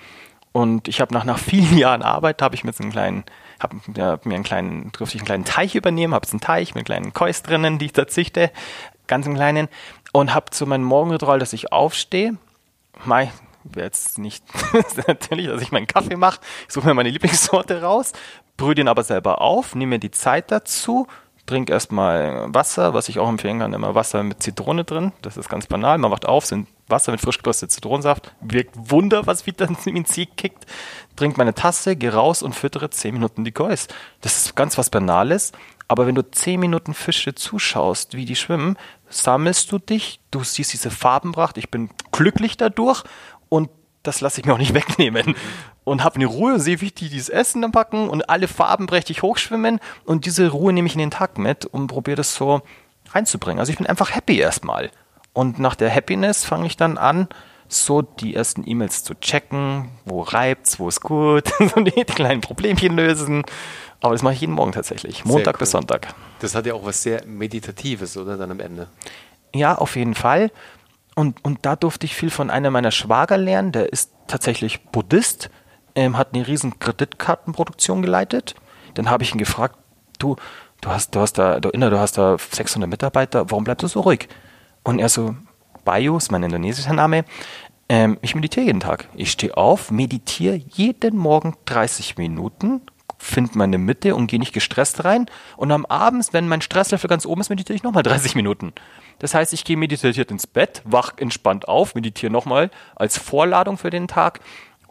Und 0.53 0.87
ich 0.87 1.01
habe 1.01 1.13
nach, 1.15 1.25
nach 1.25 1.39
vielen 1.39 1.79
Jahren 1.85 2.03
Arbeit, 2.03 2.43
habe 2.43 2.55
ich 2.55 2.65
mir 2.65 2.71
jetzt 2.71 2.81
einen 2.81 2.93
kleinen, 2.93 3.25
habe 3.61 3.77
hab 3.99 4.27
mir 4.27 4.35
einen 4.35 4.45
kleinen, 4.45 4.93
durfte 4.93 5.17
ich 5.17 5.23
einen 5.23 5.27
kleinen 5.27 5.45
Teich 5.45 5.75
übernehmen, 5.75 6.15
habe 6.15 6.29
einen 6.31 6.41
Teich 6.41 6.75
mit 6.75 6.85
kleinen 6.85 7.13
Kois 7.13 7.43
drinnen, 7.43 7.79
die 7.79 7.87
ich 7.87 7.93
da 7.93 8.07
züchte, 8.07 8.51
ganz 9.07 9.27
einen 9.27 9.37
kleinen, 9.37 9.69
und 10.13 10.35
habe 10.35 10.51
zu 10.51 10.67
meinem 10.67 10.85
Morgenritual, 10.85 11.39
dass 11.39 11.53
ich 11.53 11.73
aufstehe, 11.73 12.37
mei, 13.05 13.33
jetzt 13.77 14.19
nicht 14.19 14.45
natürlich, 15.07 15.47
dass 15.47 15.63
ich 15.63 15.73
meinen 15.73 15.87
Kaffee 15.87 16.17
mache, 16.17 16.41
ich 16.67 16.75
suche 16.75 16.87
mir 16.87 16.95
meine 16.95 17.11
Lieblingssorte 17.11 17.83
raus, 17.83 18.13
brühe 18.57 18.75
den 18.75 18.89
aber 18.89 19.03
selber 19.03 19.41
auf, 19.41 19.75
nehme 19.75 19.97
mir 19.97 19.99
die 19.99 20.11
Zeit 20.11 20.51
dazu, 20.51 21.07
trinke 21.47 21.73
erstmal 21.73 22.47
Wasser, 22.55 22.95
was 22.95 23.09
ich 23.09 23.19
auch 23.19 23.29
empfehlen 23.29 23.59
kann, 23.59 23.73
immer 23.73 23.95
Wasser 23.95 24.23
mit 24.23 24.43
Zitrone 24.43 24.85
drin. 24.85 25.13
Das 25.23 25.37
ist 25.37 25.49
ganz 25.49 25.67
banal. 25.67 25.99
Man 25.99 26.11
wacht 26.11 26.27
auf, 26.27 26.47
sind 26.47 26.69
Wasser 26.89 27.13
mit 27.13 27.21
frisch 27.21 27.39
gepresster 27.39 27.69
Zitronensaft. 27.69 28.35
Wirkt 28.41 28.75
Wunder, 28.77 29.27
was 29.27 29.47
Vitamin 29.47 30.05
C 30.05 30.27
kickt. 30.27 30.67
Trink 31.17 31.39
meine 31.39 31.55
Tasse, 31.55 31.97
geh 31.97 32.09
raus 32.09 32.43
und 32.43 32.55
füttere 32.55 32.91
10 32.91 33.15
Minuten 33.15 33.45
die 33.45 33.53
Kois. 33.53 33.87
Das 34.21 34.37
ist 34.37 34.57
ganz 34.57 34.77
was 34.77 34.91
Banales. 34.91 35.53
Aber 35.89 36.07
wenn 36.07 36.15
du 36.15 36.23
10 36.23 36.61
Minuten 36.61 36.95
Fische 36.95 37.35
zuschaust, 37.35 38.15
wie 38.15 38.25
die 38.25 38.37
schwimmen, 38.37 38.77
sammelst 39.09 39.71
du 39.71 39.79
dich, 39.79 40.21
du 40.31 40.43
siehst 40.43 40.73
diese 40.73 40.91
Farbenpracht, 40.91 41.59
ich 41.59 41.71
bin 41.71 41.91
glücklich 42.11 42.57
dadurch 42.57 43.05
und 43.49 43.71
das 44.03 44.21
lasse 44.21 44.41
ich 44.41 44.47
mir 44.47 44.55
auch 44.55 44.59
nicht 44.59 44.75
wegnehmen. 44.75 45.35
Und 45.85 46.03
habe 46.03 46.17
eine 46.17 46.27
Ruhe, 46.27 46.61
sehe, 46.61 46.81
wie 46.81 46.91
die 46.91 47.11
dieses 47.11 47.29
Essen 47.29 47.61
dann 47.61 47.73
packen 47.73 48.09
und 48.09 48.31
alle 48.31 48.49
Farben 48.49 48.87
prächtig 48.87 49.23
hochschwimmen. 49.23 49.81
Und 50.05 50.25
diese 50.25 50.49
Ruhe 50.49 50.73
nehme 50.73 50.87
ich 50.87 50.95
in 50.95 51.01
den 51.01 51.11
Tag 51.11 51.37
mit 51.37 51.67
und 51.67 51.89
probiere 51.89 52.17
das 52.17 52.35
so 52.35 52.63
reinzubringen. 53.11 53.59
Also 53.59 53.71
ich 53.71 53.79
bin 53.79 53.87
einfach 53.87 54.15
happy 54.15 54.39
erstmal. 54.39 54.91
Und 55.35 55.59
nach 55.59 55.75
der 55.75 55.95
Happiness 55.95 56.45
fange 56.45 56.67
ich 56.67 56.79
dann 56.79 56.97
an, 56.97 57.29
so 57.69 58.03
die 58.03 58.35
ersten 58.35 58.67
E-Mails 58.67 59.05
zu 59.05 59.15
checken, 59.15 59.91
wo 60.05 60.23
reibt's, 60.23 60.79
wo 60.79 60.89
ist 60.89 61.01
gut, 61.03 61.53
so 61.75 61.81
die 61.81 62.05
kleinen 62.05 62.41
Problemchen 62.41 62.97
lösen. 62.97 63.43
Aber 64.01 64.13
das 64.13 64.23
mache 64.23 64.35
ich 64.35 64.41
jeden 64.41 64.55
Morgen 64.55 64.73
tatsächlich, 64.73 65.25
Montag 65.25 65.57
cool. 65.57 65.59
bis 65.61 65.71
Sonntag. 65.73 66.15
Das 66.41 66.55
hat 66.55 66.67
ja 66.67 66.75
auch 66.75 66.85
was 66.85 67.03
sehr 67.03 67.25
Meditatives, 67.27 68.17
oder 68.17 68.37
dann 68.37 68.51
am 68.51 68.61
Ende? 68.61 68.89
Ja, 69.55 69.77
auf 69.77 69.97
jeden 69.97 70.15
Fall. 70.15 70.51
Und, 71.15 71.45
und 71.45 71.61
da 71.63 71.77
durfte 71.77 72.07
ich 72.07 72.15
viel 72.15 72.31
von 72.31 72.51
einem 72.51 72.73
meiner 72.73 72.91
Schwager 72.91 73.37
lernen, 73.37 73.73
der 73.73 73.93
ist 73.93 74.13
tatsächlich 74.27 74.85
Buddhist, 74.87 75.51
ähm, 75.95 76.17
hat 76.17 76.35
eine 76.35 76.47
riesen 76.47 76.79
Kreditkartenproduktion 76.79 78.03
geleitet. 78.03 78.55
Dann 78.95 79.11
habe 79.11 79.23
ich 79.23 79.33
ihn 79.33 79.39
gefragt, 79.39 79.77
du, 80.19 80.37
du 80.81 80.91
hast, 80.91 81.15
du 81.15 81.21
hast 81.21 81.39
da, 81.39 81.61
du, 81.61 81.71
du 81.71 81.99
hast 81.99 82.19
da 82.19 82.37
600 82.39 82.89
Mitarbeiter, 82.89 83.51
warum 83.51 83.65
bleibst 83.65 83.85
du 83.85 83.89
so 83.89 84.01
ruhig? 84.01 84.29
Und 84.85 84.99
er 85.01 85.09
so, 85.09 85.35
Bayo 85.85 86.17
ist 86.17 86.31
mein 86.31 86.43
indonesischer 86.43 86.93
Name, 86.93 87.25
ähm, 87.89 88.19
ich 88.23 88.35
meditiere 88.35 88.67
jeden 88.67 88.81
Tag. 88.81 89.09
Ich 89.15 89.31
stehe 89.31 89.57
auf, 89.57 89.91
meditiere 89.91 90.55
jeden 90.55 91.17
Morgen 91.17 91.57
30 91.65 92.17
Minuten, 92.17 92.83
finde 93.19 93.59
meine 93.59 93.79
Mitte 93.79 94.15
und 94.15 94.27
gehe 94.27 94.39
nicht 94.39 94.53
gestresst 94.53 95.05
rein. 95.05 95.27
Und 95.57 95.73
am 95.73 95.87
Abend, 95.87 96.29
wenn 96.33 96.49
mein 96.49 96.61
Stresslevel 96.61 97.09
ganz 97.09 97.27
oben 97.27 97.41
ist, 97.41 97.51
meditiere 97.51 97.75
ich 97.75 97.83
nochmal 97.83 98.03
30 98.03 98.35
Minuten. 98.35 98.73
Das 99.19 99.35
heißt, 99.35 99.53
ich 99.53 99.65
gehe 99.65 99.77
meditiert 99.77 100.31
ins 100.31 100.47
Bett, 100.47 100.83
wach 100.85 101.15
entspannt 101.17 101.69
auf, 101.69 101.95
meditiere 101.95 102.33
nochmal 102.33 102.71
als 102.97 103.19
Vorladung 103.19 103.79
für 103.79 103.91
den 103.91 104.09
Tag 104.09 104.41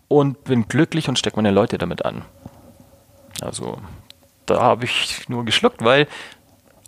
und 0.08 0.43
bin 0.43 0.67
glücklich 0.67 1.10
und 1.10 1.19
stecke 1.19 1.38
meine 1.38 1.51
Leute 1.51 1.77
damit 1.77 2.06
an. 2.06 2.23
Also, 3.41 3.77
da 4.45 4.62
habe 4.62 4.86
ich 4.86 5.27
nur 5.29 5.45
geschluckt, 5.45 5.84
weil, 5.84 6.08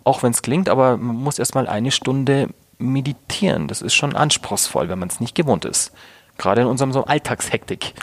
auch 0.04 0.22
wenn 0.22 0.30
es 0.32 0.42
klingt, 0.42 0.68
aber 0.68 0.96
man 0.96 1.16
muss 1.16 1.38
erstmal 1.38 1.66
eine 1.66 1.90
Stunde 1.90 2.48
meditieren. 2.78 3.68
Das 3.68 3.82
ist 3.82 3.94
schon 3.94 4.14
anspruchsvoll, 4.14 4.88
wenn 4.88 4.98
man 4.98 5.08
es 5.08 5.20
nicht 5.20 5.34
gewohnt 5.34 5.64
ist. 5.64 5.92
Gerade 6.38 6.62
in 6.62 6.66
unserem 6.66 6.92
so 6.92 7.04
Alltagshektik. 7.04 7.94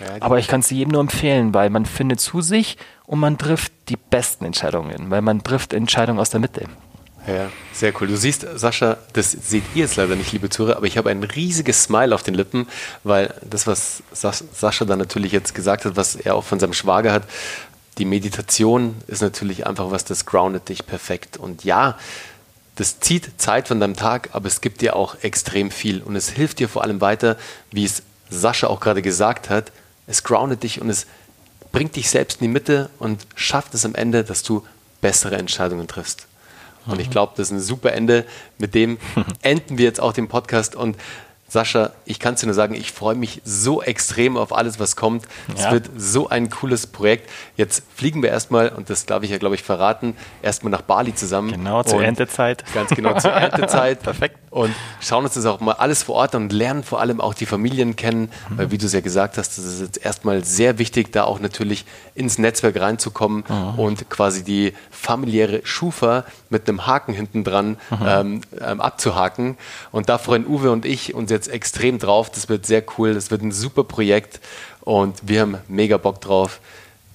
Ja, 0.00 0.16
aber 0.20 0.38
ich 0.38 0.46
kann 0.46 0.60
es 0.60 0.70
jedem 0.70 0.92
nur 0.92 1.00
empfehlen, 1.00 1.54
weil 1.54 1.70
man 1.70 1.86
findet 1.86 2.20
zu 2.20 2.40
sich 2.40 2.76
und 3.06 3.18
man 3.18 3.38
trifft 3.38 3.72
die 3.88 3.96
besten 3.96 4.44
Entscheidungen, 4.44 5.10
weil 5.10 5.22
man 5.22 5.42
trifft 5.42 5.72
Entscheidungen 5.72 6.20
aus 6.20 6.30
der 6.30 6.40
Mitte. 6.40 6.66
Ja, 7.26 7.50
sehr 7.72 7.92
cool. 8.00 8.06
Du 8.06 8.16
siehst, 8.16 8.46
Sascha, 8.54 8.96
das 9.12 9.32
seht 9.32 9.64
ihr 9.74 9.82
jetzt 9.82 9.96
leider 9.96 10.16
nicht, 10.16 10.32
liebe 10.32 10.48
Zuhörer, 10.48 10.76
aber 10.76 10.86
ich 10.86 10.96
habe 10.96 11.10
ein 11.10 11.22
riesiges 11.22 11.82
Smile 11.82 12.14
auf 12.14 12.22
den 12.22 12.34
Lippen, 12.34 12.66
weil 13.04 13.34
das, 13.42 13.66
was 13.66 14.02
Sascha 14.12 14.84
dann 14.84 14.98
natürlich 14.98 15.32
jetzt 15.32 15.54
gesagt 15.54 15.84
hat, 15.84 15.96
was 15.96 16.16
er 16.16 16.36
auch 16.36 16.44
von 16.44 16.58
seinem 16.58 16.72
Schwager 16.72 17.12
hat, 17.12 17.24
die 17.98 18.04
Meditation 18.04 18.94
ist 19.08 19.20
natürlich 19.20 19.66
einfach 19.66 19.90
was, 19.90 20.04
das 20.04 20.24
groundet 20.24 20.68
dich 20.68 20.86
perfekt. 20.86 21.36
Und 21.36 21.64
ja, 21.64 21.98
das 22.78 23.00
zieht 23.00 23.40
Zeit 23.40 23.66
von 23.66 23.80
deinem 23.80 23.96
Tag, 23.96 24.30
aber 24.32 24.46
es 24.46 24.60
gibt 24.60 24.82
dir 24.82 24.94
auch 24.94 25.16
extrem 25.22 25.72
viel. 25.72 26.00
Und 26.00 26.14
es 26.14 26.30
hilft 26.30 26.60
dir 26.60 26.68
vor 26.68 26.84
allem 26.84 27.00
weiter, 27.00 27.36
wie 27.72 27.84
es 27.84 28.04
Sascha 28.30 28.68
auch 28.68 28.78
gerade 28.78 29.02
gesagt 29.02 29.50
hat, 29.50 29.72
es 30.06 30.22
groundet 30.22 30.62
dich 30.62 30.80
und 30.80 30.88
es 30.88 31.06
bringt 31.72 31.96
dich 31.96 32.08
selbst 32.08 32.40
in 32.40 32.44
die 32.44 32.52
Mitte 32.52 32.88
und 33.00 33.26
schafft 33.34 33.74
es 33.74 33.84
am 33.84 33.96
Ende, 33.96 34.22
dass 34.22 34.44
du 34.44 34.64
bessere 35.00 35.36
Entscheidungen 35.36 35.88
triffst. 35.88 36.28
Und 36.86 37.00
ich 37.00 37.10
glaube, 37.10 37.32
das 37.36 37.48
ist 37.48 37.52
ein 37.52 37.60
super 37.60 37.92
Ende. 37.92 38.24
Mit 38.58 38.76
dem 38.76 38.98
enden 39.42 39.76
wir 39.76 39.84
jetzt 39.84 40.00
auch 40.00 40.12
den 40.12 40.28
Podcast. 40.28 40.76
Und 40.76 40.96
Sascha, 41.48 41.92
ich 42.04 42.20
kann 42.20 42.34
es 42.34 42.40
dir 42.40 42.46
nur 42.46 42.54
sagen, 42.54 42.74
ich 42.74 42.92
freue 42.92 43.14
mich 43.14 43.40
so 43.44 43.82
extrem 43.82 44.36
auf 44.36 44.54
alles, 44.54 44.78
was 44.78 44.96
kommt. 44.96 45.24
Es 45.54 45.64
ja. 45.64 45.72
wird 45.72 45.88
so 45.96 46.28
ein 46.28 46.50
cooles 46.50 46.86
Projekt. 46.86 47.30
Jetzt 47.56 47.82
fliegen 47.94 48.22
wir 48.22 48.28
erstmal, 48.28 48.68
und 48.68 48.90
das 48.90 49.06
darf 49.06 49.22
ich 49.22 49.30
ja, 49.30 49.38
glaube 49.38 49.54
ich, 49.54 49.62
verraten, 49.62 50.14
erstmal 50.42 50.70
nach 50.70 50.82
Bali 50.82 51.14
zusammen. 51.14 51.50
Genau, 51.50 51.82
zur 51.82 52.04
Erntezeit. 52.04 52.64
Ganz 52.74 52.90
genau, 52.90 53.18
zur 53.18 53.30
Erntezeit. 53.32 54.02
Perfekt. 54.02 54.36
Und 54.50 54.74
schauen 55.00 55.24
uns 55.24 55.34
das 55.34 55.46
auch 55.46 55.60
mal 55.60 55.72
alles 55.72 56.02
vor 56.02 56.16
Ort 56.16 56.34
und 56.34 56.52
lernen 56.52 56.82
vor 56.82 57.00
allem 57.00 57.20
auch 57.20 57.34
die 57.34 57.46
Familien 57.46 57.96
kennen, 57.96 58.30
mhm. 58.48 58.58
weil, 58.58 58.70
wie 58.70 58.78
du 58.78 58.86
es 58.86 58.92
ja 58.92 59.00
gesagt 59.00 59.38
hast, 59.38 59.58
das 59.58 59.64
ist 59.64 59.80
jetzt 59.80 60.04
erstmal 60.04 60.44
sehr 60.44 60.78
wichtig, 60.78 61.12
da 61.12 61.24
auch 61.24 61.40
natürlich 61.40 61.84
ins 62.14 62.38
Netzwerk 62.38 62.80
reinzukommen 62.80 63.44
mhm. 63.48 63.78
und 63.78 64.10
quasi 64.10 64.44
die 64.44 64.72
familiäre 64.90 65.60
Schufa 65.64 66.24
mit 66.50 66.68
einem 66.68 66.86
Haken 66.86 67.14
hinten 67.14 67.44
dran 67.44 67.76
mhm. 67.90 67.98
ähm, 68.06 68.40
ähm, 68.60 68.80
abzuhaken. 68.80 69.56
Und 69.92 70.08
da 70.08 70.18
freuen 70.18 70.46
Uwe 70.46 70.70
und 70.70 70.86
ich 70.86 71.14
uns 71.14 71.30
jetzt 71.30 71.48
extrem 71.48 71.98
drauf. 71.98 72.30
Das 72.30 72.48
wird 72.48 72.66
sehr 72.66 72.82
cool. 72.96 73.14
Das 73.14 73.30
wird 73.30 73.42
ein 73.42 73.52
super 73.52 73.84
Projekt 73.84 74.40
und 74.88 75.16
wir 75.28 75.42
haben 75.42 75.58
mega 75.68 75.98
Bock 75.98 76.22
drauf, 76.22 76.60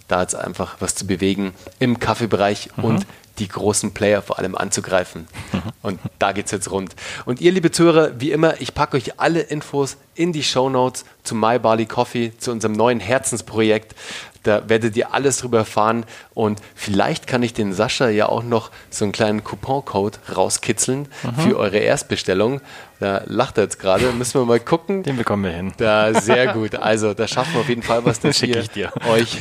da 0.07 0.21
jetzt 0.21 0.35
einfach 0.35 0.75
was 0.79 0.93
zu 0.93 1.07
bewegen 1.07 1.55
im 1.79 1.99
Kaffeebereich 1.99 2.69
mhm. 2.75 2.83
und 2.83 3.07
die 3.39 3.47
großen 3.47 3.93
Player 3.93 4.21
vor 4.21 4.39
allem 4.39 4.55
anzugreifen. 4.55 5.27
Mhm. 5.51 5.61
Und 5.81 5.99
da 6.19 6.31
geht 6.31 6.45
es 6.45 6.51
jetzt 6.51 6.71
rund. 6.71 6.95
Und 7.25 7.41
ihr, 7.41 7.51
liebe 7.51 7.71
Zuhörer, 7.71 8.19
wie 8.19 8.31
immer, 8.31 8.61
ich 8.61 8.73
packe 8.73 8.97
euch 8.97 9.19
alle 9.19 9.41
Infos 9.41 9.97
in 10.15 10.33
die 10.33 10.43
Show 10.43 10.69
Notes 10.69 11.05
zu 11.23 11.35
My 11.35 11.57
Barley 11.57 11.85
Coffee, 11.85 12.33
zu 12.37 12.51
unserem 12.51 12.73
neuen 12.73 12.99
Herzensprojekt. 12.99 13.95
Da 14.43 14.67
werdet 14.69 14.95
ihr 14.97 15.13
alles 15.13 15.37
drüber 15.37 15.59
erfahren 15.59 16.05
und 16.33 16.59
vielleicht 16.75 17.27
kann 17.27 17.43
ich 17.43 17.53
den 17.53 17.73
Sascha 17.73 18.09
ja 18.09 18.27
auch 18.27 18.43
noch 18.43 18.71
so 18.89 19.05
einen 19.05 19.13
kleinen 19.13 19.43
Couponcode 19.43 20.19
rauskitzeln 20.35 21.07
mhm. 21.23 21.41
für 21.41 21.57
eure 21.57 21.77
Erstbestellung. 21.77 22.61
Da 22.99 23.21
lacht 23.25 23.57
er 23.57 23.63
jetzt 23.63 23.79
gerade, 23.79 24.11
müssen 24.17 24.39
wir 24.39 24.45
mal 24.45 24.59
gucken. 24.59 25.03
Den 25.03 25.17
bekommen 25.17 25.45
wir 25.45 25.51
hin. 25.51 25.73
Da, 25.77 26.13
sehr 26.13 26.53
gut. 26.53 26.75
Also 26.75 27.13
da 27.13 27.27
schaffen 27.27 27.53
wir 27.53 27.61
auf 27.61 27.69
jeden 27.69 27.83
Fall 27.83 28.05
was, 28.05 28.19
dass 28.21 28.41
ihr 28.41 28.63
euch 29.09 29.37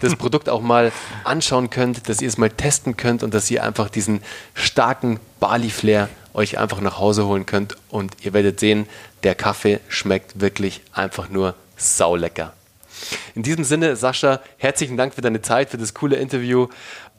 das 0.00 0.16
Produkt 0.16 0.48
auch 0.48 0.60
mal 0.60 0.92
anschauen 1.24 1.70
könnt, 1.70 2.08
dass 2.08 2.20
ihr 2.20 2.28
es 2.28 2.38
mal 2.38 2.50
testen 2.50 2.96
könnt 2.96 3.22
und 3.22 3.34
dass 3.34 3.50
ihr 3.50 3.64
einfach 3.64 3.88
diesen 3.88 4.22
starken 4.54 5.20
Bali-Flair 5.40 6.08
euch 6.32 6.58
einfach 6.58 6.80
nach 6.80 6.98
Hause 6.98 7.26
holen 7.26 7.46
könnt 7.46 7.76
und 7.88 8.16
ihr 8.22 8.32
werdet 8.32 8.60
sehen, 8.60 8.86
der 9.22 9.34
Kaffee 9.34 9.80
schmeckt 9.88 10.40
wirklich 10.40 10.82
einfach 10.92 11.28
nur 11.28 11.54
saulecker. 11.76 12.52
In 13.34 13.42
diesem 13.42 13.64
Sinne, 13.64 13.96
Sascha, 13.96 14.40
herzlichen 14.58 14.96
Dank 14.96 15.14
für 15.14 15.20
deine 15.20 15.42
Zeit, 15.42 15.70
für 15.70 15.78
das 15.78 15.94
coole 15.94 16.16
Interview. 16.16 16.68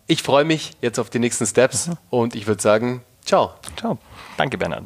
Ich 0.08 0.22
freue 0.22 0.46
mich 0.46 0.72
jetzt 0.82 1.00
auf 1.00 1.10
die 1.10 1.20
nächsten 1.20 1.46
Steps 1.46 1.88
mhm. 1.88 1.98
und 2.10 2.36
ich 2.36 2.48
würde 2.48 2.62
sagen, 2.62 3.02
Ciao. 3.26 3.56
Ciao. 3.76 3.98
Danke, 4.38 4.56
Bernhard. 4.56 4.86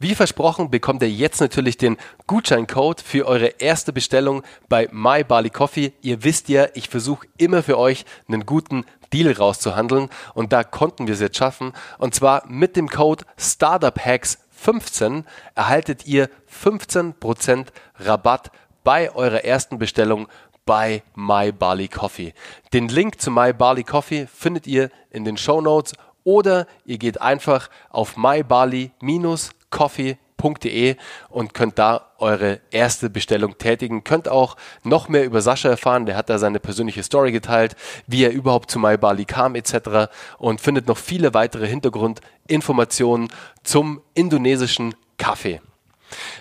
Wie 0.00 0.14
versprochen 0.14 0.70
bekommt 0.70 1.02
ihr 1.02 1.10
jetzt 1.10 1.40
natürlich 1.40 1.76
den 1.76 1.96
Gutscheincode 2.26 3.00
für 3.00 3.26
eure 3.26 3.46
erste 3.58 3.92
Bestellung 3.92 4.42
bei 4.68 4.88
My 4.90 5.22
Barley 5.22 5.50
Coffee. 5.50 5.92
Ihr 6.02 6.24
wisst 6.24 6.48
ja, 6.48 6.66
ich 6.74 6.88
versuche 6.88 7.26
immer 7.36 7.62
für 7.62 7.78
euch 7.78 8.04
einen 8.26 8.44
guten 8.44 8.84
Deal 9.12 9.32
rauszuhandeln 9.32 10.08
und 10.34 10.52
da 10.52 10.64
konnten 10.64 11.06
wir 11.06 11.14
es 11.14 11.20
jetzt 11.20 11.36
schaffen. 11.36 11.72
Und 11.98 12.14
zwar 12.14 12.44
mit 12.48 12.76
dem 12.76 12.88
Code 12.88 13.24
Startup 13.36 13.98
Hacks 14.04 14.38
15 14.50 15.24
erhaltet 15.54 16.06
ihr 16.06 16.28
15% 16.52 17.66
Rabatt 18.00 18.50
bei 18.84 19.14
eurer 19.14 19.44
ersten 19.44 19.78
Bestellung 19.78 20.28
bei 20.64 21.02
My 21.14 21.52
Barley 21.52 21.88
Coffee. 21.88 22.32
Den 22.72 22.88
Link 22.88 23.20
zu 23.20 23.30
My 23.30 23.52
Barley 23.52 23.84
Coffee 23.84 24.26
findet 24.26 24.66
ihr 24.66 24.90
in 25.10 25.24
den 25.24 25.36
Show 25.36 25.60
Notes 25.60 25.92
oder 26.24 26.66
ihr 26.84 26.98
geht 26.98 27.20
einfach 27.20 27.70
auf 27.90 28.16
mybarley-coffee 28.16 30.18
coffee.de 30.38 30.96
und 31.28 31.54
könnt 31.54 31.78
da 31.78 32.06
eure 32.18 32.60
erste 32.70 33.10
Bestellung 33.10 33.58
tätigen. 33.58 34.04
Könnt 34.04 34.28
auch 34.28 34.56
noch 34.84 35.08
mehr 35.08 35.24
über 35.24 35.40
Sascha 35.40 35.68
erfahren. 35.68 36.06
Der 36.06 36.16
hat 36.16 36.30
da 36.30 36.38
seine 36.38 36.60
persönliche 36.60 37.02
Story 37.02 37.32
geteilt, 37.32 37.76
wie 38.06 38.24
er 38.24 38.30
überhaupt 38.30 38.70
zu 38.70 38.78
MyBali 38.78 39.24
kam 39.24 39.54
etc. 39.54 40.10
und 40.38 40.60
findet 40.60 40.86
noch 40.86 40.98
viele 40.98 41.34
weitere 41.34 41.66
Hintergrundinformationen 41.66 43.28
zum 43.62 44.00
indonesischen 44.14 44.94
Kaffee. 45.16 45.60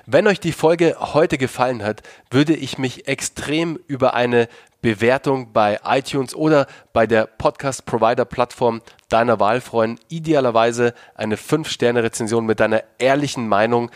Wenn 0.05 0.27
euch 0.27 0.39
die 0.39 0.51
Folge 0.51 0.95
heute 0.99 1.37
gefallen 1.37 1.83
hat, 1.83 2.01
würde 2.29 2.55
ich 2.55 2.77
mich 2.77 3.07
extrem 3.07 3.79
über 3.87 4.13
eine 4.13 4.47
Bewertung 4.81 5.51
bei 5.53 5.79
iTunes 5.83 6.35
oder 6.35 6.67
bei 6.93 7.07
der 7.07 7.25
Podcast-Provider-Plattform 7.25 8.81
deiner 9.09 9.39
Wahl 9.39 9.61
freuen. 9.61 9.99
Idealerweise 10.07 10.93
eine 11.15 11.35
5-Sterne-Rezension 11.35 12.45
mit 12.45 12.59
deiner 12.59 12.83
ehrlichen 12.99 13.47
Meinung. 13.47 13.91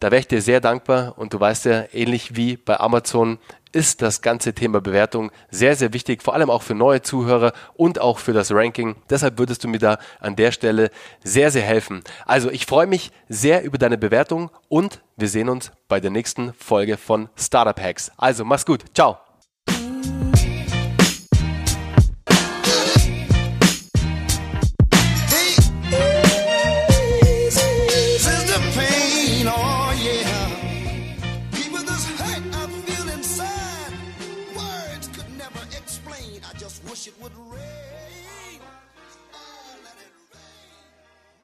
Da 0.00 0.10
wäre 0.10 0.20
ich 0.20 0.28
dir 0.28 0.40
sehr 0.40 0.60
dankbar 0.60 1.14
und 1.18 1.34
du 1.34 1.40
weißt 1.40 1.64
ja, 1.66 1.84
ähnlich 1.92 2.36
wie 2.36 2.56
bei 2.56 2.78
Amazon 2.78 3.38
ist 3.72 4.02
das 4.02 4.22
ganze 4.22 4.54
Thema 4.54 4.80
Bewertung 4.80 5.30
sehr, 5.50 5.76
sehr 5.76 5.92
wichtig, 5.92 6.22
vor 6.22 6.34
allem 6.34 6.50
auch 6.50 6.62
für 6.62 6.74
neue 6.74 7.02
Zuhörer 7.02 7.52
und 7.74 8.00
auch 8.00 8.18
für 8.18 8.32
das 8.32 8.52
Ranking. 8.52 8.96
Deshalb 9.10 9.38
würdest 9.38 9.64
du 9.64 9.68
mir 9.68 9.78
da 9.78 9.98
an 10.20 10.36
der 10.36 10.52
Stelle 10.52 10.90
sehr, 11.22 11.50
sehr 11.50 11.62
helfen. 11.62 12.02
Also 12.26 12.50
ich 12.50 12.66
freue 12.66 12.86
mich 12.86 13.10
sehr 13.28 13.62
über 13.62 13.78
deine 13.78 13.98
Bewertung 13.98 14.50
und 14.68 15.00
wir 15.16 15.28
sehen 15.28 15.48
uns 15.48 15.70
bei 15.88 16.00
der 16.00 16.10
nächsten 16.10 16.52
Folge 16.54 16.96
von 16.96 17.28
Startup 17.36 17.80
Hacks. 17.80 18.10
Also 18.16 18.44
mach's 18.44 18.66
gut. 18.66 18.84
Ciao. 18.94 19.27